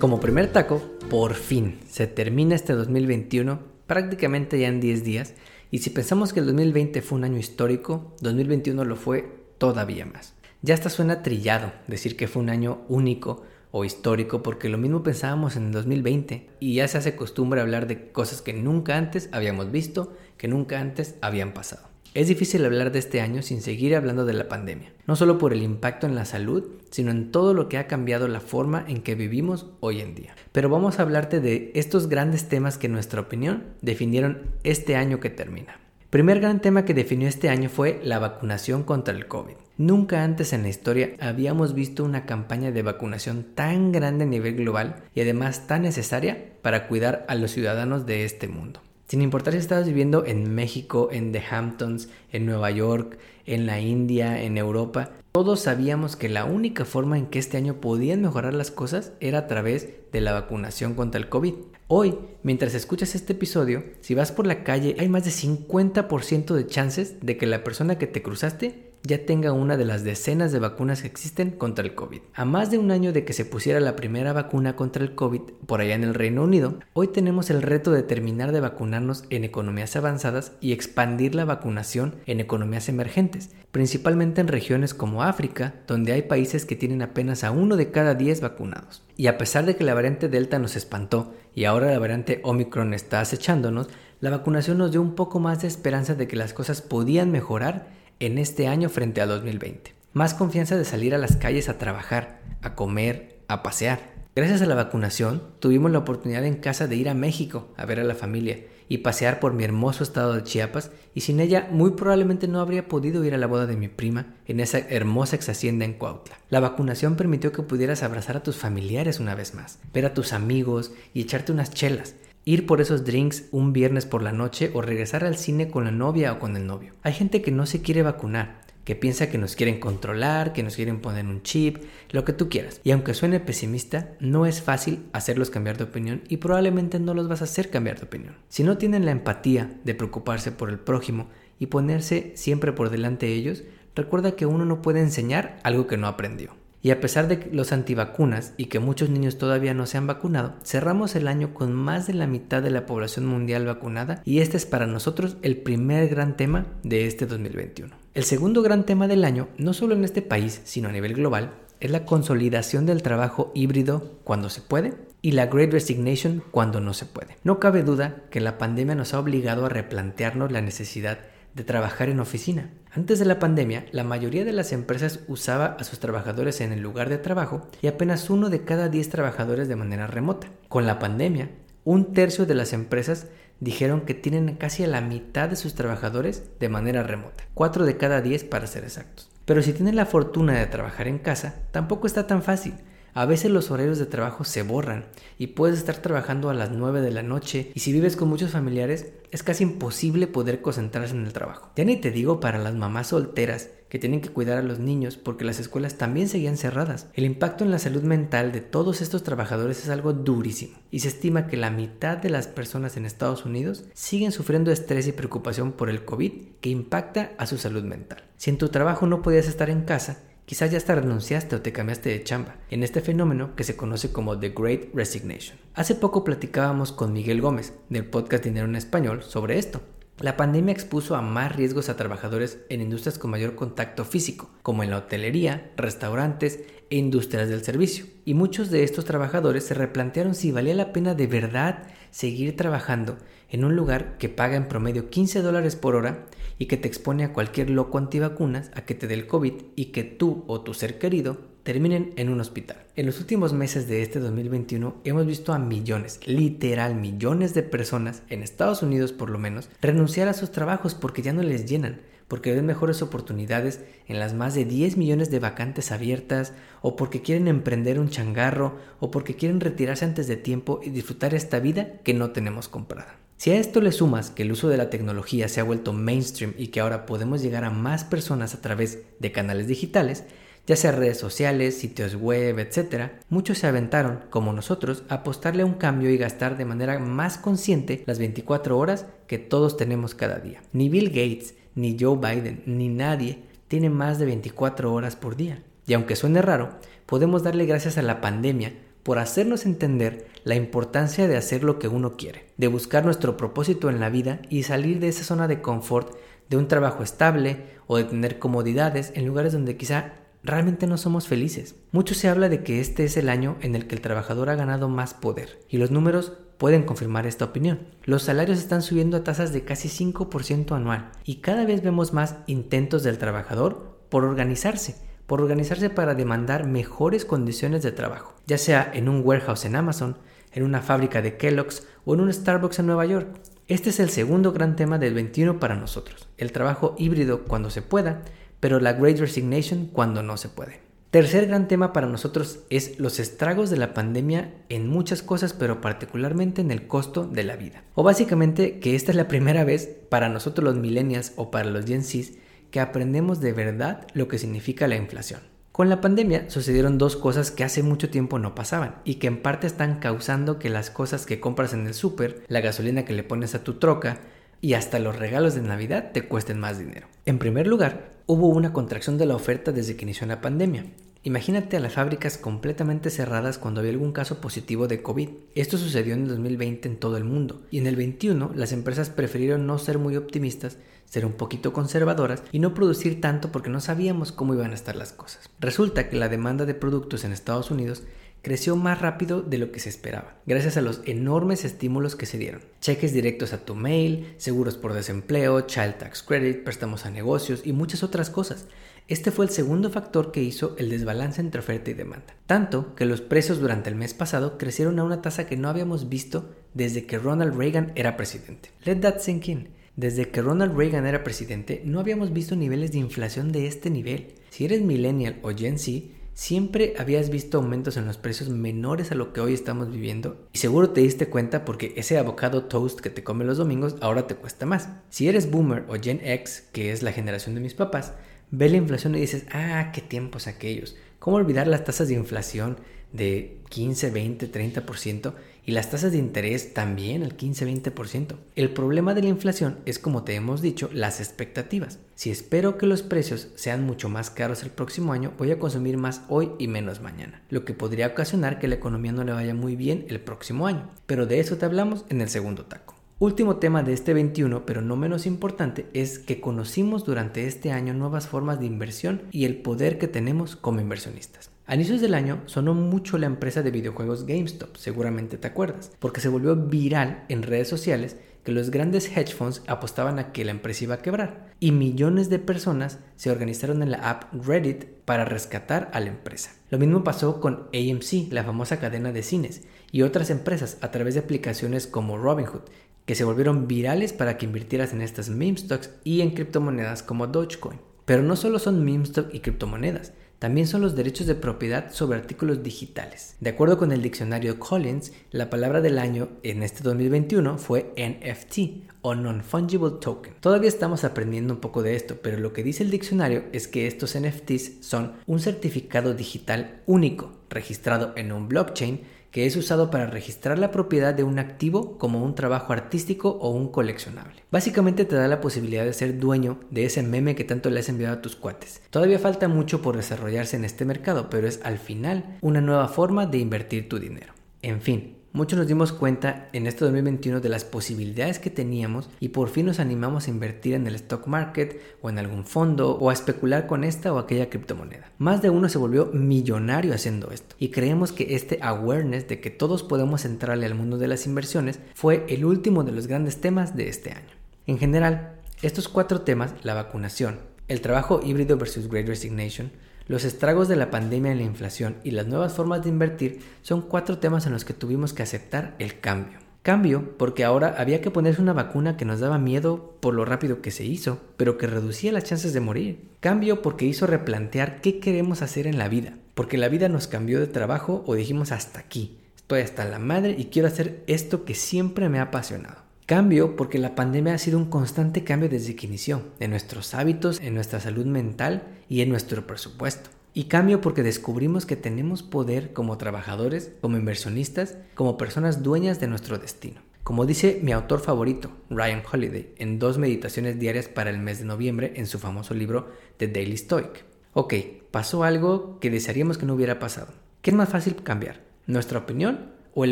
Como 0.02 0.20
primer 0.20 0.52
taco, 0.52 0.82
por 1.12 1.36
fin 1.36 1.78
se 1.88 2.08
termina 2.08 2.56
este 2.56 2.74
2021, 2.74 3.60
prácticamente 3.86 4.60
ya 4.60 4.68
en 4.68 4.82
10 4.82 5.04
días, 5.04 5.36
y 5.70 5.78
si 5.78 5.92
pensamos 5.92 6.34
que 6.34 6.40
el 6.40 6.48
2020 6.48 7.04
fue 7.04 7.20
un 7.20 7.24
año 7.24 7.38
histórico, 7.38 8.16
2021 8.22 8.84
lo 8.84 8.96
fue 8.96 9.32
todavía 9.60 10.08
más. 10.08 10.34
Ya 10.64 10.74
hasta 10.74 10.90
suena 10.90 11.22
trillado 11.22 11.72
decir 11.86 12.18
que 12.18 12.28
fue 12.28 12.42
un 12.42 12.50
año 12.50 12.82
único 12.90 13.44
o 13.70 13.86
histórico 13.86 14.42
porque 14.42 14.70
lo 14.70 14.80
mismo 14.80 15.04
pensábamos 15.04 15.56
en 15.56 15.68
el 15.68 15.72
2020 15.72 16.50
y 16.60 16.74
ya 16.74 16.88
se 16.88 16.98
hace 16.98 17.16
costumbre 17.16 17.62
hablar 17.62 17.86
de 17.86 18.12
cosas 18.12 18.42
que 18.42 18.54
nunca 18.54 18.98
antes 18.98 19.30
habíamos 19.32 19.72
visto, 19.72 20.18
que 20.36 20.48
nunca 20.48 20.80
antes 20.80 21.14
habían 21.22 21.54
pasado. 21.54 21.91
Es 22.14 22.28
difícil 22.28 22.66
hablar 22.66 22.92
de 22.92 23.00
este 23.00 23.22
año 23.22 23.42
sin 23.42 23.62
seguir 23.62 23.96
hablando 23.96 24.26
de 24.26 24.34
la 24.34 24.50
pandemia, 24.50 24.92
no 25.08 25.16
solo 25.16 25.38
por 25.38 25.54
el 25.54 25.64
impacto 25.64 26.08
en 26.08 26.16
la 26.16 26.26
salud, 26.26 26.66
sino 26.90 27.10
en 27.10 27.32
todo 27.32 27.54
lo 27.54 27.70
que 27.70 27.78
ha 27.78 27.88
cambiado 27.88 28.28
la 28.28 28.42
forma 28.42 28.84
en 28.86 29.02
que 29.02 29.16
vivimos 29.16 29.68
hoy 29.80 30.02
en 30.02 30.14
día. 30.14 30.36
Pero 30.52 30.68
vamos 30.68 31.00
a 31.00 31.04
hablarte 31.04 31.40
de 31.40 31.72
estos 31.74 32.10
grandes 32.10 32.50
temas 32.50 32.78
que 32.78 32.88
en 32.88 32.94
nuestra 32.94 33.22
opinión 33.22 33.64
definieron 33.82 34.42
este 34.66 34.98
año 34.98 35.22
que 35.22 35.30
termina. 35.30 35.80
Primer 36.10 36.42
gran 36.42 36.60
tema 36.60 36.84
que 36.84 36.94
definió 36.94 37.30
este 37.30 37.48
año 37.48 37.70
fue 37.70 38.02
la 38.04 38.20
vacunación 38.20 38.84
contra 38.84 39.16
el 39.16 39.28
COVID. 39.28 39.56
Nunca 39.78 40.26
antes 40.26 40.52
en 40.52 40.64
la 40.64 40.70
historia 40.70 41.12
habíamos 41.22 41.74
visto 41.74 42.04
una 42.04 42.26
campaña 42.26 42.74
de 42.74 42.82
vacunación 42.82 43.46
tan 43.56 43.94
grande 43.94 44.26
a 44.26 44.28
nivel 44.28 44.58
global 44.58 44.98
y 45.16 45.22
además 45.22 45.66
tan 45.66 45.84
necesaria 45.84 46.52
para 46.62 46.90
cuidar 46.90 47.26
a 47.30 47.36
los 47.36 47.52
ciudadanos 47.52 48.06
de 48.06 48.26
este 48.26 48.50
mundo. 48.50 48.82
Sin 49.12 49.22
importar 49.22 49.52
si 49.52 49.60
estabas 49.60 49.88
viviendo 49.88 50.26
en 50.26 50.56
México, 50.56 51.10
en 51.12 51.34
The 51.34 51.44
Hamptons, 51.52 52.08
en 52.32 52.46
Nueva 52.46 52.72
York, 52.72 53.18
en 53.46 53.66
la 53.66 53.82
India, 53.82 54.42
en 54.42 54.58
Europa, 54.58 55.12
todos 55.34 55.60
sabíamos 55.60 56.16
que 56.16 56.30
la 56.30 56.46
única 56.46 56.86
forma 56.86 57.18
en 57.18 57.26
que 57.26 57.38
este 57.38 57.58
año 57.58 57.82
podían 57.82 58.22
mejorar 58.22 58.54
las 58.54 58.72
cosas 58.72 59.12
era 59.20 59.40
a 59.40 59.48
través 59.48 59.90
de 60.14 60.22
la 60.22 60.32
vacunación 60.32 60.94
contra 60.94 61.20
el 61.20 61.28
COVID. 61.28 61.56
Hoy, 61.90 62.20
mientras 62.42 62.74
escuchas 62.74 63.14
este 63.14 63.34
episodio, 63.34 63.84
si 64.00 64.16
vas 64.16 64.32
por 64.32 64.48
la 64.48 64.64
calle 64.64 64.96
hay 64.98 65.10
más 65.10 65.26
de 65.26 65.32
50% 65.32 66.54
de 66.54 66.68
chances 66.68 67.18
de 67.20 67.36
que 67.36 67.48
la 67.48 67.66
persona 67.66 67.98
que 67.98 68.08
te 68.08 68.22
cruzaste 68.22 68.91
ya 69.04 69.26
tenga 69.26 69.52
una 69.52 69.78
de 69.78 69.86
las 69.86 70.04
decenas 70.04 70.52
de 70.52 70.60
vacunas 70.60 71.02
que 71.02 71.08
existen 71.08 71.52
contra 71.52 71.86
el 71.86 71.96
COVID. 71.96 72.22
A 72.34 72.46
más 72.46 72.72
de 72.72 72.78
un 72.78 72.92
año 72.92 73.14
de 73.14 73.26
que 73.26 73.34
se 73.34 73.46
pusiera 73.46 73.80
la 73.80 73.96
primera 73.96 74.34
vacuna 74.34 74.76
contra 74.76 75.04
el 75.04 75.16
COVID 75.16 75.42
por 75.66 75.82
allá 75.82 75.96
en 75.96 76.04
el 76.04 76.14
Reino 76.14 76.44
Unido, 76.44 76.80
hoy 76.94 77.08
tenemos 77.08 77.50
el 77.50 77.62
reto 77.62 77.92
de 77.92 78.04
terminar 78.04 78.52
de 78.52 78.60
vacunarnos 78.60 79.26
en 79.30 79.44
economías 79.44 79.96
avanzadas 79.96 80.54
y 80.62 80.72
expandir 80.72 81.36
la 81.36 81.46
vacunación 81.46 82.16
en 82.26 82.40
economías 82.40 82.90
emergentes, 82.90 83.50
principalmente 83.72 84.42
en 84.42 84.48
regiones 84.48 84.94
como 84.94 85.24
África, 85.24 85.76
donde 85.88 86.14
hay 86.14 86.24
países 86.24 86.66
que 86.66 86.76
tienen 86.76 87.02
apenas 87.02 87.44
a 87.44 87.52
uno 87.52 87.78
de 87.78 87.92
cada 87.92 88.16
10 88.16 88.42
vacunados. 88.42 89.04
Y 89.18 89.28
a 89.28 89.38
pesar 89.38 89.66
de 89.66 89.76
que 89.76 89.84
la 89.84 89.94
variante 89.94 90.30
Delta 90.30 90.60
nos 90.60 90.76
espantó 90.76 91.34
y 91.56 91.66
ahora 91.66 91.92
la 91.92 92.00
variante 92.00 92.42
Omicron 92.44 92.94
está 92.94 93.20
acechándonos, 93.22 93.90
la 94.20 94.30
vacunación 94.30 94.78
nos 94.78 94.92
dio 94.92 95.02
un 95.02 95.16
poco 95.16 95.40
más 95.40 95.62
de 95.62 95.68
esperanza 95.68 96.14
de 96.14 96.28
que 96.28 96.36
las 96.36 96.54
cosas 96.54 96.82
podían 96.82 97.32
mejorar 97.32 98.01
en 98.22 98.38
este 98.38 98.68
año 98.68 98.88
frente 98.88 99.20
a 99.20 99.26
2020. 99.26 99.94
Más 100.14 100.34
confianza 100.36 100.78
de 100.78 100.86
salir 100.86 101.16
a 101.16 101.18
las 101.18 101.36
calles 101.36 101.68
a 101.70 101.78
trabajar, 101.80 102.40
a 102.62 102.76
comer, 102.76 103.40
a 103.48 103.64
pasear. 103.64 104.12
Gracias 104.36 104.62
a 104.62 104.68
la 104.68 104.76
vacunación, 104.76 105.42
tuvimos 105.60 105.92
la 105.92 105.98
oportunidad 105.98 106.46
en 106.46 106.56
casa 106.56 106.88
de 106.88 106.96
ir 106.96 107.10
a 107.10 107.16
México 107.16 107.70
a 107.76 107.86
ver 107.86 108.00
a 108.00 108.04
la 108.04 108.16
familia 108.16 108.60
y 108.88 109.00
pasear 109.00 109.40
por 109.40 109.54
mi 109.54 109.64
hermoso 109.64 110.04
estado 110.04 110.34
de 110.34 110.44
Chiapas 110.44 110.92
y 111.16 111.22
sin 111.22 111.40
ella 111.40 111.68
muy 111.72 111.92
probablemente 111.92 112.48
no 112.48 112.60
habría 112.62 112.88
podido 112.88 113.26
ir 113.26 113.34
a 113.34 113.38
la 113.38 113.48
boda 113.48 113.66
de 113.66 113.76
mi 113.76 113.88
prima 113.88 114.36
en 114.46 114.60
esa 114.60 114.78
hermosa 114.80 115.36
ex 115.36 115.50
hacienda 115.50 115.86
en 115.86 115.94
Cuautla. 115.94 116.38
La 116.50 116.60
vacunación 116.60 117.16
permitió 117.16 117.52
que 117.52 117.64
pudieras 117.64 118.04
abrazar 118.04 118.38
a 118.38 118.44
tus 118.44 118.56
familiares 118.56 119.20
una 119.20 119.34
vez 119.34 119.56
más, 119.56 119.80
ver 119.94 120.06
a 120.06 120.14
tus 120.14 120.32
amigos 120.32 120.92
y 121.14 121.22
echarte 121.22 121.52
unas 121.52 121.72
chelas 121.72 122.16
ir 122.46 122.66
por 122.66 122.82
esos 122.82 123.06
drinks 123.06 123.46
un 123.52 123.74
viernes 123.74 124.06
por 124.06 124.24
la 124.24 124.32
noche 124.32 124.72
o 124.74 124.82
regresar 124.82 125.24
al 125.24 125.38
cine 125.38 125.70
con 125.70 125.86
la 125.86 125.92
novia 125.92 126.34
o 126.34 126.40
con 126.40 126.56
el 126.56 126.66
novio. 126.66 126.94
Hay 127.04 127.14
gente 127.14 127.42
que 127.42 127.52
no 127.52 127.66
se 127.66 127.82
quiere 127.82 128.02
vacunar, 128.02 128.62
que 128.84 128.96
piensa 128.96 129.30
que 129.30 129.38
nos 129.38 129.56
quieren 129.56 129.80
controlar, 129.80 130.54
que 130.54 130.64
nos 130.64 130.76
quieren 130.76 131.02
poner 131.02 131.26
un 131.26 131.44
chip, 131.44 131.84
lo 132.10 132.26
que 132.26 132.34
tú 132.34 132.50
quieras. 132.50 132.82
Y 132.84 132.92
aunque 132.92 133.14
suene 133.14 133.40
pesimista, 133.40 134.14
no 134.20 134.46
es 134.46 134.62
fácil 134.62 135.06
hacerlos 135.14 135.50
cambiar 135.50 135.78
de 135.78 135.84
opinión 135.84 136.24
y 136.30 136.38
probablemente 136.38 137.00
no 137.00 137.14
los 137.14 137.28
vas 137.28 137.42
a 137.42 137.46
hacer 137.46 137.70
cambiar 137.70 138.00
de 138.00 138.06
opinión. 138.06 138.36
Si 138.50 138.64
no 138.64 138.78
tienen 138.78 139.06
la 139.06 139.12
empatía 139.12 139.72
de 139.84 139.96
preocuparse 139.96 140.52
por 140.52 140.70
el 140.70 140.80
prójimo 140.80 141.30
y 141.60 141.68
ponerse 141.68 142.32
siempre 142.36 142.72
por 142.72 142.90
delante 142.90 143.28
de 143.28 143.34
ellos, 143.34 143.64
recuerda 143.96 144.36
que 144.36 144.48
uno 144.48 144.66
no 144.66 144.82
puede 144.82 145.02
enseñar 145.02 145.60
algo 145.64 145.86
que 145.86 145.98
no 145.98 146.08
aprendió. 146.08 146.61
Y 146.84 146.92
a 146.92 147.00
pesar 147.00 147.28
de 147.28 147.48
los 147.52 147.72
antivacunas 147.72 148.54
y 148.58 148.66
que 148.66 148.80
muchos 148.80 149.10
niños 149.10 149.38
todavía 149.38 149.74
no 149.74 149.86
se 149.86 149.98
han 149.98 150.08
vacunado, 150.08 150.56
cerramos 150.64 151.16
el 151.16 151.28
año 151.28 151.54
con 151.54 151.74
más 151.74 152.08
de 152.08 152.14
la 152.14 152.28
mitad 152.28 152.64
de 152.64 152.72
la 152.72 152.86
población 152.86 153.26
mundial 153.28 153.66
vacunada 153.66 154.22
y 154.26 154.40
este 154.40 154.58
es 154.58 154.66
para 154.66 154.88
nosotros 154.88 155.38
el 155.44 155.58
primer 155.58 156.10
gran 156.10 156.38
tema 156.38 156.66
de 156.84 157.06
este 157.06 157.28
2021. 157.28 157.96
El 158.14 158.24
segundo 158.24 158.62
gran 158.62 158.86
tema 158.86 159.08
del 159.08 159.24
año, 159.26 159.48
no 159.58 159.74
solo 159.74 159.96
en 159.96 160.04
este 160.04 160.22
país, 160.22 160.62
sino 160.64 160.90
a 160.90 160.92
nivel 160.92 161.14
global, 161.14 161.52
es 161.80 161.92
la 161.92 162.06
consolidación 162.06 162.86
del 162.86 163.02
trabajo 163.04 163.52
híbrido 163.56 164.20
cuando 164.24 164.50
se 164.50 164.62
puede 164.62 164.94
y 165.22 165.32
la 165.32 165.48
Great 165.48 165.72
Resignation 165.72 166.44
cuando 166.52 166.80
no 166.80 166.94
se 166.94 167.06
puede. 167.06 167.38
No 167.44 167.60
cabe 167.60 167.84
duda 167.84 168.24
que 168.30 168.40
la 168.40 168.58
pandemia 168.58 168.96
nos 168.96 169.14
ha 169.14 169.20
obligado 169.20 169.66
a 169.66 169.70
replantearnos 169.70 170.52
la 170.52 170.62
necesidad 170.62 171.20
de 171.54 171.64
trabajar 171.64 172.10
en 172.10 172.20
oficina. 172.20 172.70
Antes 172.94 173.20
de 173.20 173.26
la 173.26 173.40
pandemia, 173.40 173.86
la 173.92 174.04
mayoría 174.04 174.44
de 174.46 174.52
las 174.52 174.72
empresas 174.72 175.22
usaba 175.28 175.78
a 175.80 175.84
sus 175.84 176.00
trabajadores 176.00 176.62
en 176.62 176.72
el 176.72 176.82
lugar 176.82 177.10
de 177.10 177.18
trabajo 177.18 177.68
y 177.82 177.88
apenas 177.88 178.30
uno 178.30 178.50
de 178.50 178.64
cada 178.64 178.90
diez 178.90 179.10
trabajadores 179.10 179.68
de 179.68 179.76
manera 179.76 180.08
remota. 180.08 180.48
Con 180.68 180.86
la 180.86 181.00
pandemia, 181.00 181.50
un 181.84 182.14
tercio 182.14 182.46
de 182.46 182.56
las 182.56 182.74
empresas 182.74 183.28
dijeron 183.60 184.02
que 184.02 184.14
tienen 184.14 184.56
casi 184.56 184.86
la 184.86 185.02
mitad 185.02 185.48
de 185.50 185.56
sus 185.56 185.76
trabajadores 185.76 186.44
de 186.60 186.70
manera 186.70 187.04
remota, 187.04 187.46
cuatro 187.54 187.86
de 187.86 187.96
cada 187.96 188.22
diez 188.22 188.44
para 188.44 188.68
ser 188.68 188.84
exactos. 188.84 189.30
Pero 189.46 189.62
si 189.62 189.74
tienen 189.74 189.96
la 189.96 190.06
fortuna 190.06 190.54
de 190.60 190.66
trabajar 190.66 191.08
en 191.08 191.20
casa, 191.20 191.56
tampoco 191.72 192.08
está 192.08 192.28
tan 192.28 192.44
fácil. 192.44 192.74
A 193.14 193.26
veces 193.26 193.52
los 193.52 193.72
horarios 193.72 194.00
de 194.00 194.06
trabajo 194.06 194.46
se 194.46 194.64
borran 194.64 195.06
y 195.38 195.48
puedes 195.48 195.78
estar 195.78 195.98
trabajando 195.98 196.50
a 196.50 196.54
las 196.54 196.72
9 196.72 197.02
de 197.02 197.12
la 197.12 197.24
noche 197.24 197.72
y 197.74 197.82
si 197.82 197.92
vives 197.92 198.16
con 198.16 198.30
muchos 198.30 198.52
familiares 198.52 199.12
es 199.32 199.44
casi 199.44 199.64
imposible 199.64 200.28
poder 200.28 200.62
concentrarse 200.62 201.14
en 201.14 201.26
el 201.26 201.34
trabajo. 201.34 201.72
Ya 201.76 201.84
ni 201.84 201.98
te 201.98 202.12
digo 202.12 202.40
para 202.40 202.58
las 202.58 202.74
mamás 202.74 203.08
solteras 203.08 203.70
que 203.90 204.00
tienen 204.00 204.22
que 204.22 204.30
cuidar 204.30 204.58
a 204.58 204.64
los 204.64 204.80
niños 204.80 205.18
porque 205.18 205.44
las 205.44 205.60
escuelas 205.60 205.98
también 205.98 206.30
seguían 206.30 206.56
cerradas. 206.56 207.08
El 207.14 207.26
impacto 207.26 207.66
en 207.66 207.72
la 207.72 207.80
salud 207.80 208.04
mental 208.04 208.54
de 208.54 208.62
todos 208.62 209.02
estos 209.02 209.24
trabajadores 209.24 209.84
es 209.84 209.90
algo 209.90 210.14
durísimo 210.14 210.78
y 210.90 211.00
se 211.00 211.10
estima 211.10 211.48
que 211.48 211.58
la 211.58 211.70
mitad 211.70 212.18
de 212.18 212.30
las 212.30 212.48
personas 212.48 212.96
en 212.96 213.06
Estados 213.06 213.46
Unidos 213.46 213.84
siguen 213.94 214.32
sufriendo 214.32 214.72
estrés 214.72 215.08
y 215.08 215.12
preocupación 215.12 215.74
por 215.74 215.90
el 215.90 216.06
COVID 216.06 216.32
que 216.62 216.70
impacta 216.70 217.32
a 217.38 217.46
su 217.46 217.58
salud 217.58 217.84
mental. 217.84 218.24
Si 218.38 218.50
en 218.50 218.58
tu 218.58 218.70
trabajo 218.70 219.08
no 219.08 219.22
podías 219.22 219.48
estar 219.48 219.70
en 219.70 219.82
casa, 219.82 220.20
Quizás 220.52 220.70
ya 220.70 220.78
hasta 220.78 220.96
renunciaste 220.96 221.56
o 221.56 221.62
te 221.62 221.72
cambiaste 221.72 222.10
de 222.10 222.26
chamba, 222.26 222.58
en 222.70 222.84
este 222.84 223.00
fenómeno 223.00 223.56
que 223.56 223.64
se 223.64 223.78
conoce 223.78 224.12
como 224.12 224.38
The 224.38 224.50
Great 224.50 224.94
Resignation. 224.94 225.58
Hace 225.76 225.96
poco 225.96 226.26
platicábamos 226.26 226.92
con 226.92 227.14
Miguel 227.14 227.40
Gómez, 227.40 227.72
del 227.88 228.04
podcast 228.04 228.44
Dinero 228.44 228.68
en 228.68 228.76
Español, 228.76 229.24
sobre 229.24 229.58
esto. 229.58 229.80
La 230.20 230.38
pandemia 230.38 230.72
expuso 230.72 231.16
a 231.16 231.22
más 231.22 231.56
riesgos 231.56 231.90
a 231.90 231.98
trabajadores 231.98 232.60
en 232.70 232.82
industrias 232.82 233.18
con 233.18 233.32
mayor 233.32 233.56
contacto 233.56 234.06
físico, 234.06 234.52
como 234.62 234.84
en 234.84 234.92
la 234.92 234.98
hotelería, 234.98 235.72
restaurantes 235.78 236.60
e 236.92 236.98
industrias 236.98 237.50
del 237.50 237.64
servicio. 237.64 238.06
Y 238.24 238.36
muchos 238.36 238.70
de 238.70 238.84
estos 238.84 239.06
trabajadores 239.06 239.66
se 239.66 239.74
replantearon 239.74 240.36
si 240.36 240.52
valía 240.52 240.76
la 240.76 240.94
pena 240.94 241.16
de 241.16 241.26
verdad 241.26 241.88
seguir 242.12 242.56
trabajando 242.56 243.18
en 243.50 243.66
un 243.66 243.76
lugar 243.76 244.18
que 244.18 244.30
paga 244.30 244.56
en 244.58 244.68
promedio 244.68 245.10
15 245.10 245.42
dólares 245.42 245.76
por 245.76 245.96
hora 245.96 246.28
y 246.60 246.68
que 246.68 246.78
te 246.78 246.88
expone 246.88 247.24
a 247.24 247.34
cualquier 247.34 247.70
loco 247.70 247.98
antivacunas 247.98 248.70
a 248.76 248.82
que 248.82 248.94
te 248.94 249.08
dé 249.08 249.16
el 249.16 249.28
COVID 249.28 249.54
y 249.76 249.86
que 249.86 250.04
tú 250.04 250.44
o 250.48 250.62
tu 250.62 250.74
ser 250.74 251.00
querido 251.00 251.51
terminen 251.64 252.14
en 252.16 252.30
un 252.30 252.40
hospital. 252.40 252.78
En 252.96 253.06
los 253.06 253.20
últimos 253.20 253.54
meses 253.54 253.88
de 253.88 254.02
este 254.02 254.20
2021 254.20 254.96
hemos 255.04 255.26
visto 255.26 255.54
a 255.54 255.60
millones, 255.60 256.20
literal 256.26 256.96
millones 256.96 257.54
de 257.54 257.64
personas, 257.64 258.24
en 258.30 258.44
Estados 258.44 258.82
Unidos 258.84 259.12
por 259.12 259.30
lo 259.30 259.38
menos, 259.38 259.70
renunciar 259.82 260.28
a 260.28 260.34
sus 260.34 260.52
trabajos 260.52 260.96
porque 260.96 261.22
ya 261.22 261.34
no 261.34 261.44
les 261.44 261.66
llenan, 261.66 262.02
porque 262.28 262.54
ven 262.54 262.66
mejores 262.66 263.02
oportunidades 263.02 263.82
en 264.08 264.18
las 264.18 264.34
más 264.34 264.56
de 264.56 264.66
10 264.66 264.98
millones 264.98 265.30
de 265.32 265.40
vacantes 265.40 265.92
abiertas, 265.92 266.54
o 266.82 266.96
porque 266.96 267.22
quieren 267.22 267.48
emprender 267.48 268.00
un 268.00 268.10
changarro, 268.10 268.78
o 269.00 269.12
porque 269.12 269.36
quieren 269.36 269.60
retirarse 269.60 270.06
antes 270.06 270.28
de 270.28 270.38
tiempo 270.38 270.80
y 270.82 270.92
disfrutar 270.92 271.34
esta 271.34 271.60
vida 271.60 272.00
que 272.04 272.14
no 272.14 272.32
tenemos 272.32 272.70
comprada. 272.70 273.18
Si 273.36 273.50
a 273.50 273.58
esto 273.58 273.82
le 273.82 273.92
sumas 273.92 274.30
que 274.30 274.44
el 274.44 274.52
uso 274.52 274.70
de 274.70 274.78
la 274.78 274.90
tecnología 274.90 275.48
se 275.48 275.60
ha 275.60 275.64
vuelto 275.64 275.94
mainstream 275.94 276.54
y 276.58 276.68
que 276.68 276.80
ahora 276.80 277.06
podemos 277.06 277.42
llegar 277.42 277.64
a 277.64 277.72
más 277.72 278.04
personas 278.04 278.54
a 278.54 278.62
través 278.62 279.00
de 279.20 279.32
canales 279.32 279.68
digitales, 279.68 280.26
ya 280.68 280.76
sea 280.76 280.92
redes 280.92 281.18
sociales, 281.18 281.78
sitios 281.78 282.16
web, 282.16 282.60
etc., 282.60 283.12
muchos 283.30 283.58
se 283.58 283.68
aventaron, 283.68 284.22
como 284.30 284.54
nosotros, 284.54 285.04
a 285.10 285.16
apostarle 285.16 285.64
a 285.64 285.66
un 285.66 285.74
cambio 285.74 286.10
y 286.10 286.18
gastar 286.18 286.58
de 286.58 286.66
manera 286.66 287.00
más 287.00 287.38
consciente 287.38 288.04
las 288.06 288.20
24 288.20 288.78
horas 288.78 289.06
que 289.28 289.40
todos 289.40 289.78
tenemos 289.78 290.16
cada 290.16 290.40
día. 290.40 290.62
Ni 290.74 290.90
Bill 290.90 291.10
Gates, 291.10 291.56
ni 291.76 291.98
Joe 292.00 292.18
Biden, 292.18 292.64
ni 292.66 292.90
nadie 292.90 293.44
tiene 293.68 293.90
más 293.90 294.20
de 294.20 294.26
24 294.26 294.94
horas 294.94 295.16
por 295.16 295.36
día. 295.36 295.64
Y 295.88 295.94
aunque 295.94 296.16
suene 296.16 296.42
raro, 296.42 296.78
podemos 297.06 297.44
darle 297.44 297.66
gracias 297.66 297.98
a 297.98 298.02
la 298.02 298.22
pandemia 298.22 298.74
por 299.04 299.18
hacernos 299.18 299.66
entender 299.66 300.28
la 300.44 300.56
importancia 300.56 301.28
de 301.28 301.38
hacer 301.38 301.64
lo 301.64 301.80
que 301.80 301.88
uno 301.88 302.18
quiere, 302.18 302.46
de 302.58 302.68
buscar 302.68 303.04
nuestro 303.04 303.36
propósito 303.36 303.90
en 303.90 304.00
la 304.00 304.10
vida 304.10 304.42
y 304.50 304.64
salir 304.64 305.00
de 305.00 305.08
esa 305.08 305.24
zona 305.24 305.48
de 305.48 305.62
confort 305.62 306.16
de 306.50 306.58
un 306.58 306.68
trabajo 306.68 307.02
estable 307.02 307.64
o 307.88 307.98
de 307.98 308.04
tener 308.04 308.38
comodidades 308.38 309.12
en 309.16 309.26
lugares 309.26 309.54
donde 309.54 309.78
quizá 309.78 310.14
realmente 310.44 310.88
no 310.88 310.98
somos 310.98 311.28
felices. 311.28 311.76
Mucho 311.92 312.16
se 312.16 312.28
habla 312.28 312.50
de 312.50 312.64
que 312.64 312.80
este 312.80 313.04
es 313.04 313.18
el 313.18 313.30
año 313.30 313.58
en 313.62 313.76
el 313.76 313.88
que 313.88 313.96
el 313.96 314.02
trabajador 314.02 314.50
ha 314.50 314.56
ganado 314.56 314.90
más 314.90 315.14
poder 315.14 315.60
y 315.70 315.78
los 315.78 315.92
números 315.92 316.34
pueden 316.58 316.84
confirmar 316.84 317.28
esta 317.28 317.46
opinión. 317.46 317.88
Los 318.04 318.24
salarios 318.24 318.60
están 318.60 318.82
subiendo 318.82 319.18
a 319.18 319.24
tasas 319.24 319.54
de 319.54 319.64
casi 319.64 319.88
5% 319.88 320.76
anual 320.76 321.12
y 321.24 321.36
cada 321.42 321.66
vez 321.66 321.82
vemos 321.82 322.14
más 322.14 322.38
intentos 322.48 323.04
del 323.04 323.18
trabajador 323.18 324.00
por 324.10 324.26
organizarse 324.26 324.96
por 325.32 325.42
organizarse 325.42 325.90
para 325.90 326.14
demandar 326.14 326.68
mejores 326.68 327.24
condiciones 327.24 327.84
de 327.84 327.94
trabajo, 327.94 328.36
ya 328.48 328.58
sea 328.58 328.92
en 328.94 329.08
un 329.08 329.22
warehouse 329.24 329.64
en 329.64 329.78
Amazon, 329.78 330.18
en 330.52 330.64
una 330.64 330.82
fábrica 330.82 331.22
de 331.22 331.38
Kellogg's 331.38 331.88
o 332.04 332.14
en 332.14 332.20
un 332.20 332.34
Starbucks 332.34 332.80
en 332.80 332.88
Nueva 332.88 333.06
York. 333.06 333.30
Este 333.70 333.92
es 333.92 334.02
el 334.02 334.10
segundo 334.10 334.52
gran 334.52 334.76
tema 334.76 334.98
del 334.98 335.14
21 335.14 335.58
para 335.58 335.78
nosotros, 335.78 336.28
el 336.38 336.52
trabajo 336.52 336.96
híbrido 336.98 337.46
cuando 337.46 337.70
se 337.70 337.82
pueda, 337.82 338.24
pero 338.62 338.80
la 338.80 338.94
Great 338.94 339.20
Resignation 339.20 339.88
cuando 339.88 340.24
no 340.24 340.38
se 340.38 340.48
puede. 340.48 340.80
Tercer 341.12 341.48
gran 341.48 341.68
tema 341.68 341.92
para 341.92 342.08
nosotros 342.08 342.60
es 342.70 342.98
los 342.98 343.20
estragos 343.20 343.70
de 343.70 343.76
la 343.76 343.94
pandemia 343.94 344.54
en 344.70 344.88
muchas 344.88 345.22
cosas, 345.22 345.52
pero 345.52 345.82
particularmente 345.82 346.62
en 346.62 346.72
el 346.72 346.88
costo 346.88 347.28
de 347.28 347.44
la 347.44 347.58
vida. 347.58 347.84
O 347.96 348.04
básicamente 348.04 348.80
que 348.80 348.96
esta 348.96 349.12
es 349.12 349.18
la 349.18 349.28
primera 349.28 349.66
vez 349.66 349.90
para 350.08 350.30
nosotros 350.30 350.64
los 350.64 350.78
millennials 350.78 351.34
o 351.36 351.52
para 351.52 351.70
los 351.70 351.86
Gen 351.86 352.06
Zs 352.06 352.38
que 352.70 352.80
aprendemos 352.80 353.42
de 353.42 353.52
verdad 353.52 354.08
lo 354.14 354.30
que 354.30 354.38
significa 354.38 354.88
la 354.88 354.96
inflación. 354.96 355.42
Con 355.74 355.90
la 355.90 356.00
pandemia 356.00 356.50
sucedieron 356.50 356.98
dos 356.98 357.18
cosas 357.18 357.52
que 357.52 357.66
hace 357.66 357.84
mucho 357.84 358.10
tiempo 358.10 358.40
no 358.40 358.56
pasaban 358.56 358.96
y 359.04 359.16
que 359.16 359.28
en 359.28 359.42
parte 359.42 359.68
están 359.68 360.00
causando 360.00 360.60
que 360.60 360.70
las 360.70 360.90
cosas 360.90 361.26
que 361.26 361.42
compras 361.42 361.74
en 361.74 361.88
el 361.88 361.94
súper, 361.94 362.44
la 362.48 362.62
gasolina 362.62 363.04
que 363.04 363.14
le 363.14 363.24
pones 363.24 363.54
a 363.54 363.64
tu 363.64 363.74
troca 363.74 364.22
y 364.62 364.76
hasta 364.76 365.00
los 365.00 365.18
regalos 365.18 365.56
de 365.56 365.62
Navidad 365.62 366.12
te 366.14 366.28
cuesten 366.28 366.60
más 366.60 366.80
dinero. 366.80 367.08
En 367.26 367.40
primer 367.40 367.68
lugar, 367.68 368.14
hubo 368.28 368.48
una 368.48 368.72
contracción 368.72 369.18
de 369.18 369.26
la 369.26 369.36
oferta 369.36 369.72
desde 369.72 369.96
que 369.96 370.06
inició 370.06 370.28
la 370.28 370.40
pandemia. 370.40 370.86
Imagínate 371.24 371.78
a 371.78 371.80
las 371.80 371.94
fábricas 371.94 372.38
completamente 372.38 373.10
cerradas 373.10 373.58
cuando 373.58 373.80
había 373.82 373.92
algún 373.92 374.12
caso 374.12 374.42
positivo 374.42 374.88
de 374.88 375.04
COVID. 375.04 375.30
Esto 375.54 375.78
sucedió 375.78 376.14
en 376.14 376.24
el 376.24 376.30
2020 376.30 376.88
en 376.88 376.98
todo 376.98 377.18
el 377.18 377.24
mundo 377.24 377.62
y 377.70 377.78
en 377.78 377.88
el 377.88 377.96
21 377.96 378.52
las 378.56 378.72
empresas 378.72 379.10
prefirieron 379.10 379.68
no 379.68 379.78
ser 379.78 380.00
muy 380.00 380.16
optimistas 380.16 380.78
ser 381.12 381.26
un 381.26 381.34
poquito 381.34 381.74
conservadoras 381.74 382.42
y 382.54 382.60
no 382.60 382.74
producir 382.74 383.20
tanto 383.20 383.52
porque 383.52 383.70
no 383.70 383.82
sabíamos 383.82 384.32
cómo 384.32 384.54
iban 384.54 384.72
a 384.72 384.76
estar 384.76 384.96
las 384.96 385.12
cosas. 385.12 385.50
Resulta 385.60 386.08
que 386.08 386.16
la 386.16 386.30
demanda 386.30 386.66
de 386.66 386.74
productos 386.74 387.26
en 387.26 387.34
Estados 387.34 387.70
Unidos 387.70 388.04
creció 388.42 388.76
más 388.76 389.00
rápido 389.02 389.42
de 389.42 389.58
lo 389.58 389.72
que 389.72 389.80
se 389.80 389.90
esperaba, 389.90 390.36
gracias 390.46 390.78
a 390.78 390.82
los 390.82 391.02
enormes 391.06 391.66
estímulos 391.66 392.16
que 392.16 392.26
se 392.26 392.38
dieron. 392.38 392.62
Cheques 392.80 393.14
directos 393.14 393.54
a 393.54 393.66
tu 393.66 393.76
mail, 393.76 394.34
seguros 394.38 394.78
por 394.78 394.94
desempleo, 394.94 395.62
child 395.62 395.98
tax 395.98 396.24
credit, 396.24 396.64
préstamos 396.64 397.06
a 397.06 397.12
negocios 397.12 397.62
y 397.66 397.74
muchas 397.74 398.04
otras 398.04 398.30
cosas. 398.30 398.68
Este 399.08 399.32
fue 399.32 399.46
el 399.46 399.52
segundo 399.52 399.90
factor 399.90 400.32
que 400.32 400.42
hizo 400.42 400.76
el 400.78 400.90
desbalance 400.90 401.42
entre 401.42 401.60
oferta 401.60 401.92
y 401.92 401.94
demanda. 401.94 402.36
Tanto 402.46 402.96
que 402.96 403.06
los 403.06 403.20
precios 403.20 403.60
durante 403.60 403.90
el 403.90 403.96
mes 403.96 404.14
pasado 404.14 404.58
crecieron 404.58 405.00
a 405.00 405.04
una 405.04 405.22
tasa 405.22 405.48
que 405.48 405.58
no 405.58 405.70
habíamos 405.70 406.08
visto 406.08 406.50
desde 406.74 407.06
que 407.06 407.20
Ronald 407.20 407.58
Reagan 407.58 407.92
era 407.96 408.16
presidente. 408.16 408.70
Let 408.86 408.98
that 408.98 409.20
sink 409.20 409.50
in. 409.50 409.70
Desde 409.98 410.30
que 410.30 410.42
Ronald 410.42 410.78
Reagan 410.78 411.06
era 411.06 411.24
presidente, 411.24 411.82
no 411.84 412.00
habíamos 412.00 412.32
visto 412.32 412.56
niveles 412.56 412.94
de 412.94 413.00
inflación 413.00 413.52
de 413.52 413.68
este 413.68 413.90
nivel. 413.90 414.36
Si 414.50 414.64
eres 414.64 414.82
millennial 414.82 415.40
o 415.42 415.50
Gen 415.52 415.78
Z, 415.78 416.04
siempre 416.34 416.94
habías 416.98 417.30
visto 417.30 417.58
aumentos 417.58 417.98
en 417.98 418.06
los 418.06 418.18
precios 418.18 418.50
menores 418.50 419.12
a 419.12 419.16
lo 419.16 419.34
que 419.34 419.42
hoy 419.42 419.54
estamos 419.54 419.92
viviendo 419.92 420.48
y 420.54 420.58
seguro 420.58 420.92
te 420.92 421.02
diste 421.02 421.28
cuenta 421.28 421.66
porque 421.66 421.94
ese 421.98 422.18
avocado 422.18 422.66
toast 422.66 423.00
que 423.00 423.10
te 423.10 423.24
come 423.24 423.46
los 423.46 423.58
domingos 423.58 423.96
ahora 424.02 424.28
te 424.28 424.36
cuesta 424.36 424.66
más. 424.66 424.90
Si 425.10 425.28
eres 425.28 425.52
boomer 425.52 425.86
o 425.88 425.96
Gen 426.02 426.22
X, 426.24 426.68
que 426.72 426.92
es 426.92 427.04
la 427.04 427.12
generación 427.12 427.56
de 427.56 427.62
mis 427.62 427.74
papás, 427.74 428.14
ve 428.50 428.70
la 428.70 428.78
inflación 428.78 429.16
y 429.16 429.22
dices, 429.22 429.46
ah, 429.52 429.92
qué 429.94 430.02
tiempos 430.02 430.48
aquellos. 430.48 430.96
¿Cómo 431.20 431.38
olvidar 431.38 431.68
las 431.68 431.84
tasas 431.84 432.08
de 432.08 432.16
inflación 432.16 432.78
de 433.14 433.60
15, 433.70 434.12
20, 434.12 434.52
30% 434.52 435.34
y 435.66 435.72
las 435.72 435.90
tasas 435.90 436.12
de 436.12 436.18
interés 436.18 436.74
también 436.74 437.24
al 437.24 437.38
15-20%. 437.38 438.36
El 438.56 438.72
problema 438.72 439.14
de 439.14 439.22
la 439.22 439.30
inflación 439.30 439.80
es, 439.86 440.00
como 440.00 440.24
te 440.24 440.36
hemos 440.36 440.62
dicho, 440.62 440.90
las 440.94 441.20
expectativas. 441.20 442.00
Si 442.16 442.30
espero 442.32 442.78
que 442.78 442.88
los 442.88 443.04
precios 443.04 443.50
sean 443.56 443.86
mucho 443.86 444.10
más 444.10 444.30
caros 444.30 444.64
el 444.64 444.70
próximo 444.72 445.14
año, 445.14 445.34
voy 445.38 445.52
a 445.52 445.60
consumir 445.60 445.98
más 445.98 446.22
hoy 446.30 446.52
y 446.60 446.68
menos 446.68 447.02
mañana, 447.02 447.42
lo 447.50 447.66
que 447.66 447.74
podría 447.74 448.08
ocasionar 448.08 448.60
que 448.60 448.68
la 448.68 448.76
economía 448.76 449.12
no 449.12 449.24
le 449.24 449.34
vaya 449.34 449.54
muy 449.54 449.76
bien 449.76 450.06
el 450.10 450.20
próximo 450.20 450.68
año. 450.68 450.90
Pero 451.06 451.26
de 451.26 451.40
eso 451.40 451.58
te 451.58 451.66
hablamos 451.66 452.06
en 452.10 452.22
el 452.22 452.30
segundo 452.30 452.66
taco. 452.66 453.01
Último 453.22 453.58
tema 453.58 453.84
de 453.84 453.94
este 453.94 454.16
21, 454.16 454.66
pero 454.66 454.82
no 454.82 454.96
menos 454.96 455.28
importante, 455.28 455.86
es 455.94 456.18
que 456.18 456.42
conocimos 456.42 457.06
durante 457.06 457.46
este 457.46 457.72
año 457.72 457.94
nuevas 457.94 458.26
formas 458.28 458.60
de 458.60 458.66
inversión 458.66 459.22
y 459.30 459.46
el 459.46 459.58
poder 459.62 460.00
que 460.00 460.08
tenemos 460.08 460.56
como 460.56 460.82
inversionistas. 460.82 461.52
A 461.68 461.76
inicios 461.76 462.02
del 462.02 462.16
año 462.16 462.42
sonó 462.48 462.74
mucho 462.74 463.20
la 463.20 463.28
empresa 463.28 463.62
de 463.62 463.70
videojuegos 463.70 464.26
GameStop, 464.26 464.76
seguramente 464.76 465.38
te 465.38 465.48
acuerdas, 465.48 465.92
porque 466.00 466.20
se 466.20 466.30
volvió 466.30 466.56
viral 466.56 467.26
en 467.30 467.44
redes 467.44 467.68
sociales 467.68 468.18
que 468.44 468.52
los 468.52 468.72
grandes 468.72 469.16
hedge 469.16 469.36
funds 469.36 469.62
apostaban 469.68 470.18
a 470.18 470.32
que 470.32 470.44
la 470.44 470.50
empresa 470.50 470.86
iba 470.86 470.96
a 470.96 471.02
quebrar 471.04 471.54
y 471.60 471.72
millones 471.72 472.28
de 472.32 472.40
personas 472.40 472.98
se 473.18 473.30
organizaron 473.30 473.84
en 473.84 473.92
la 473.92 474.10
app 474.10 474.34
Reddit 474.34 474.86
para 475.06 475.26
rescatar 475.26 475.92
a 475.94 476.00
la 476.00 476.08
empresa. 476.08 476.54
Lo 476.72 476.80
mismo 476.80 477.04
pasó 477.04 477.40
con 477.40 477.68
AMC, 477.72 478.32
la 478.32 478.44
famosa 478.44 478.80
cadena 478.80 479.12
de 479.12 479.22
cines, 479.22 479.62
y 479.92 480.02
otras 480.02 480.30
empresas 480.30 480.78
a 480.82 480.90
través 480.90 481.14
de 481.14 481.20
aplicaciones 481.20 481.86
como 481.86 482.18
Robinhood, 482.18 482.62
que 483.06 483.16
se 483.16 483.24
volvieron 483.24 483.68
virales 483.68 484.14
para 484.14 484.38
que 484.38 484.46
invirtieras 484.46 484.94
en 484.94 485.02
estas 485.02 485.30
meme 485.30 485.58
stocks 485.58 485.92
y 486.04 486.22
en 486.22 486.32
criptomonedas 486.32 487.04
como 487.04 487.28
Dogecoin. 487.28 487.80
Pero 488.06 488.24
no 488.24 488.36
solo 488.36 488.60
son 488.60 488.84
meme 488.84 489.06
stocks 489.06 489.34
y 489.34 489.40
criptomonedas, 489.40 490.14
también 490.42 490.66
son 490.66 490.82
los 490.82 490.96
derechos 490.96 491.28
de 491.28 491.36
propiedad 491.36 491.92
sobre 491.92 492.18
artículos 492.18 492.64
digitales. 492.64 493.36
De 493.40 493.52
acuerdo 493.52 493.78
con 493.78 493.92
el 493.92 494.02
diccionario 494.02 494.58
Collins, 494.58 495.14
la 495.30 495.52
palabra 495.52 495.82
del 495.82 496.00
año 496.00 496.30
en 496.42 496.64
este 496.64 496.82
2021 496.82 497.60
fue 497.60 497.94
NFT 497.96 498.90
o 499.04 499.14
Non-Fungible 499.14 500.00
Token. 500.02 500.34
Todavía 500.40 500.68
estamos 500.68 501.04
aprendiendo 501.04 501.54
un 501.54 501.60
poco 501.60 501.84
de 501.84 501.96
esto, 501.96 502.18
pero 502.24 502.40
lo 502.40 502.54
que 502.54 502.64
dice 502.64 502.82
el 502.82 502.90
diccionario 502.90 503.44
es 503.52 503.68
que 503.68 503.86
estos 503.86 504.20
NFTs 504.20 504.84
son 504.84 505.14
un 505.28 505.40
certificado 505.40 506.16
digital 506.16 506.82
único, 506.88 507.34
registrado 507.52 508.14
en 508.16 508.32
un 508.32 508.48
blockchain 508.48 509.02
que 509.32 509.46
es 509.46 509.56
usado 509.56 509.90
para 509.90 510.08
registrar 510.08 510.60
la 510.60 510.72
propiedad 510.72 511.14
de 511.14 511.24
un 511.24 511.40
activo 511.40 511.98
como 511.98 512.24
un 512.24 512.36
trabajo 512.36 512.74
artístico 512.74 513.30
o 513.42 513.50
un 513.50 513.70
coleccionable. 513.70 514.44
Básicamente 514.52 515.06
te 515.06 515.16
da 515.16 515.28
la 515.28 515.42
posibilidad 515.42 515.86
de 515.86 515.94
ser 515.94 516.20
dueño 516.20 516.60
de 516.70 516.86
ese 516.86 517.02
meme 517.02 517.36
que 517.36 517.44
tanto 517.44 517.70
le 517.70 517.80
has 517.80 517.90
enviado 517.90 518.16
a 518.16 518.22
tus 518.22 518.36
cuates. 518.36 518.82
Todavía 518.90 519.20
falta 519.20 519.48
mucho 519.48 519.82
por 519.82 519.96
desarrollarse 519.96 520.58
en 520.58 520.66
este 520.66 520.86
mercado, 520.86 521.30
pero 521.30 521.48
es 521.48 521.62
al 521.64 521.78
final 521.78 522.38
una 522.42 522.62
nueva 522.62 522.88
forma 522.88 523.26
de 523.26 523.40
invertir 523.40 523.88
tu 523.88 524.00
dinero. 524.00 524.34
En 524.62 524.82
fin, 524.82 525.16
Muchos 525.34 525.58
nos 525.58 525.68
dimos 525.68 525.94
cuenta 525.94 526.50
en 526.52 526.68
este 526.68 526.84
2021 526.84 527.40
de 527.40 527.48
las 527.48 527.64
posibilidades 527.64 528.38
que 528.38 528.50
teníamos 528.50 529.10
y 529.22 529.30
por 529.30 529.48
fin 529.48 529.66
nos 529.66 529.80
animamos 529.80 530.28
a 530.28 530.30
invertir 530.30 530.74
en 530.74 530.88
el 530.88 530.96
stock 530.96 531.26
market 531.28 531.80
o 532.02 532.10
en 532.10 532.20
algún 532.20 532.44
fondo 532.44 532.98
o 532.98 533.10
a 533.10 533.14
especular 533.14 533.66
con 533.66 533.86
esta 533.86 534.12
o 534.12 534.18
aquella 534.18 534.50
criptomoneda. 534.50 535.10
Más 535.20 535.42
de 535.42 535.50
uno 535.50 535.70
se 535.70 535.78
volvió 535.78 536.08
millonario 536.08 536.94
haciendo 536.94 537.32
esto 537.32 537.56
y 537.60 537.70
creemos 537.70 538.12
que 538.12 538.36
este 538.36 538.60
awareness 538.62 539.30
de 539.30 539.40
que 539.40 539.52
todos 539.52 539.84
podemos 539.84 540.26
entrarle 540.26 540.66
al 540.66 540.76
mundo 540.76 540.98
de 540.98 541.08
las 541.08 541.26
inversiones 541.26 541.80
fue 541.96 542.26
el 542.28 542.44
último 542.44 542.84
de 542.84 542.92
los 542.92 543.08
grandes 543.08 543.40
temas 543.40 543.74
de 543.74 543.88
este 543.88 544.12
año. 544.12 544.36
En 544.68 544.80
general, 544.80 545.40
estos 545.62 545.88
cuatro 545.88 546.22
temas, 546.22 546.56
la 546.64 546.74
vacunación, 546.74 547.40
el 547.70 547.80
trabajo 547.80 548.20
híbrido 548.22 548.58
versus 548.58 548.90
Great 548.90 549.08
Resignation, 549.08 549.72
los 550.12 550.26
estragos 550.26 550.68
de 550.68 550.76
la 550.76 550.92
pandemia 550.92 551.32
y 551.32 551.38
la 551.38 551.44
inflación 551.44 551.96
y 552.04 552.12
las 552.12 552.28
nuevas 552.28 552.52
formas 552.52 552.84
de 552.84 552.90
invertir 552.90 553.40
son 553.62 553.82
cuatro 553.82 554.18
temas 554.18 554.46
en 554.46 554.52
los 554.52 554.66
que 554.66 554.74
tuvimos 554.74 555.14
que 555.14 555.24
aceptar 555.24 555.74
el 555.80 556.02
cambio. 556.02 556.40
Cambio 556.64 557.18
porque 557.18 557.46
ahora 557.46 557.76
había 557.78 558.02
que 558.02 558.12
ponerse 558.12 558.42
una 558.42 558.52
vacuna 558.52 558.98
que 558.98 559.06
nos 559.06 559.22
daba 559.22 559.38
miedo 559.38 559.96
por 560.02 560.14
lo 560.14 560.26
rápido 560.26 560.62
que 560.62 560.70
se 560.70 560.84
hizo, 560.84 561.22
pero 561.38 561.58
que 561.58 561.66
reducía 561.66 562.12
las 562.12 562.26
chances 562.26 562.52
de 562.52 562.60
morir. 562.60 563.08
Cambio 563.22 563.62
porque 563.62 563.86
hizo 563.86 564.06
replantear 564.06 564.82
qué 564.82 565.00
queremos 565.00 565.42
hacer 565.42 565.66
en 565.66 565.78
la 565.78 565.88
vida, 565.88 566.18
porque 566.36 566.58
la 566.58 566.68
vida 566.68 566.90
nos 566.90 567.08
cambió 567.08 567.40
de 567.40 567.48
trabajo 567.48 568.04
o 568.06 568.16
dijimos 568.16 568.52
hasta 568.52 568.82
aquí, 568.82 569.18
estoy 569.38 569.62
hasta 569.62 569.86
la 569.86 570.00
madre 570.00 570.36
y 570.38 570.48
quiero 570.48 570.68
hacer 570.68 571.06
esto 571.08 571.46
que 571.46 571.56
siempre 571.56 572.10
me 572.10 572.20
ha 572.20 572.24
apasionado. 572.24 572.91
Cambio 573.12 573.58
porque 573.58 573.78
la 573.78 573.94
pandemia 573.94 574.36
ha 574.36 574.38
sido 574.38 574.58
un 574.58 574.70
constante 574.70 575.26
cambio 575.26 575.50
desde 575.50 575.76
que 575.76 575.86
inició, 575.86 576.22
en 576.40 576.52
nuestros 576.52 576.94
hábitos, 576.94 577.42
en 577.42 577.54
nuestra 577.54 577.82
salud 577.82 578.06
mental 578.06 578.64
y 578.88 579.02
en 579.02 579.10
nuestro 579.10 579.46
presupuesto. 579.46 580.10
Y 580.34 580.46
cambio 580.46 580.80
porque 580.80 581.04
descubrimos 581.04 581.66
que 581.66 581.76
tenemos 581.76 582.24
poder 582.24 582.72
como 582.72 582.98
trabajadores, 582.98 583.74
como 583.82 583.98
inversionistas, 583.98 584.78
como 584.96 585.18
personas 585.18 585.62
dueñas 585.62 586.00
de 586.00 586.08
nuestro 586.08 586.38
destino. 586.38 586.80
Como 587.04 587.26
dice 587.26 587.60
mi 587.62 587.74
autor 587.74 588.00
favorito, 588.00 588.50
Ryan 588.70 589.04
Holiday, 589.12 589.56
en 589.58 589.78
dos 589.78 589.98
meditaciones 589.98 590.58
diarias 590.58 590.88
para 590.88 591.10
el 591.10 591.20
mes 591.20 591.40
de 591.40 591.46
noviembre 591.46 591.92
en 591.98 592.08
su 592.08 592.18
famoso 592.18 592.54
libro 592.54 592.94
The 593.18 593.28
Daily 593.28 593.58
Stoic. 593.58 594.06
Ok, 594.32 594.54
pasó 594.90 595.26
algo 595.26 595.80
que 595.82 595.90
desearíamos 595.90 596.38
que 596.38 596.46
no 596.46 596.54
hubiera 596.54 596.80
pasado. 596.80 597.12
¿Qué 597.42 597.50
es 597.50 597.58
más 597.58 597.68
fácil 597.68 598.04
cambiar? 598.04 598.40
¿Nuestra 598.68 599.00
opinión 599.00 599.52
o 599.74 599.84
el 599.84 599.92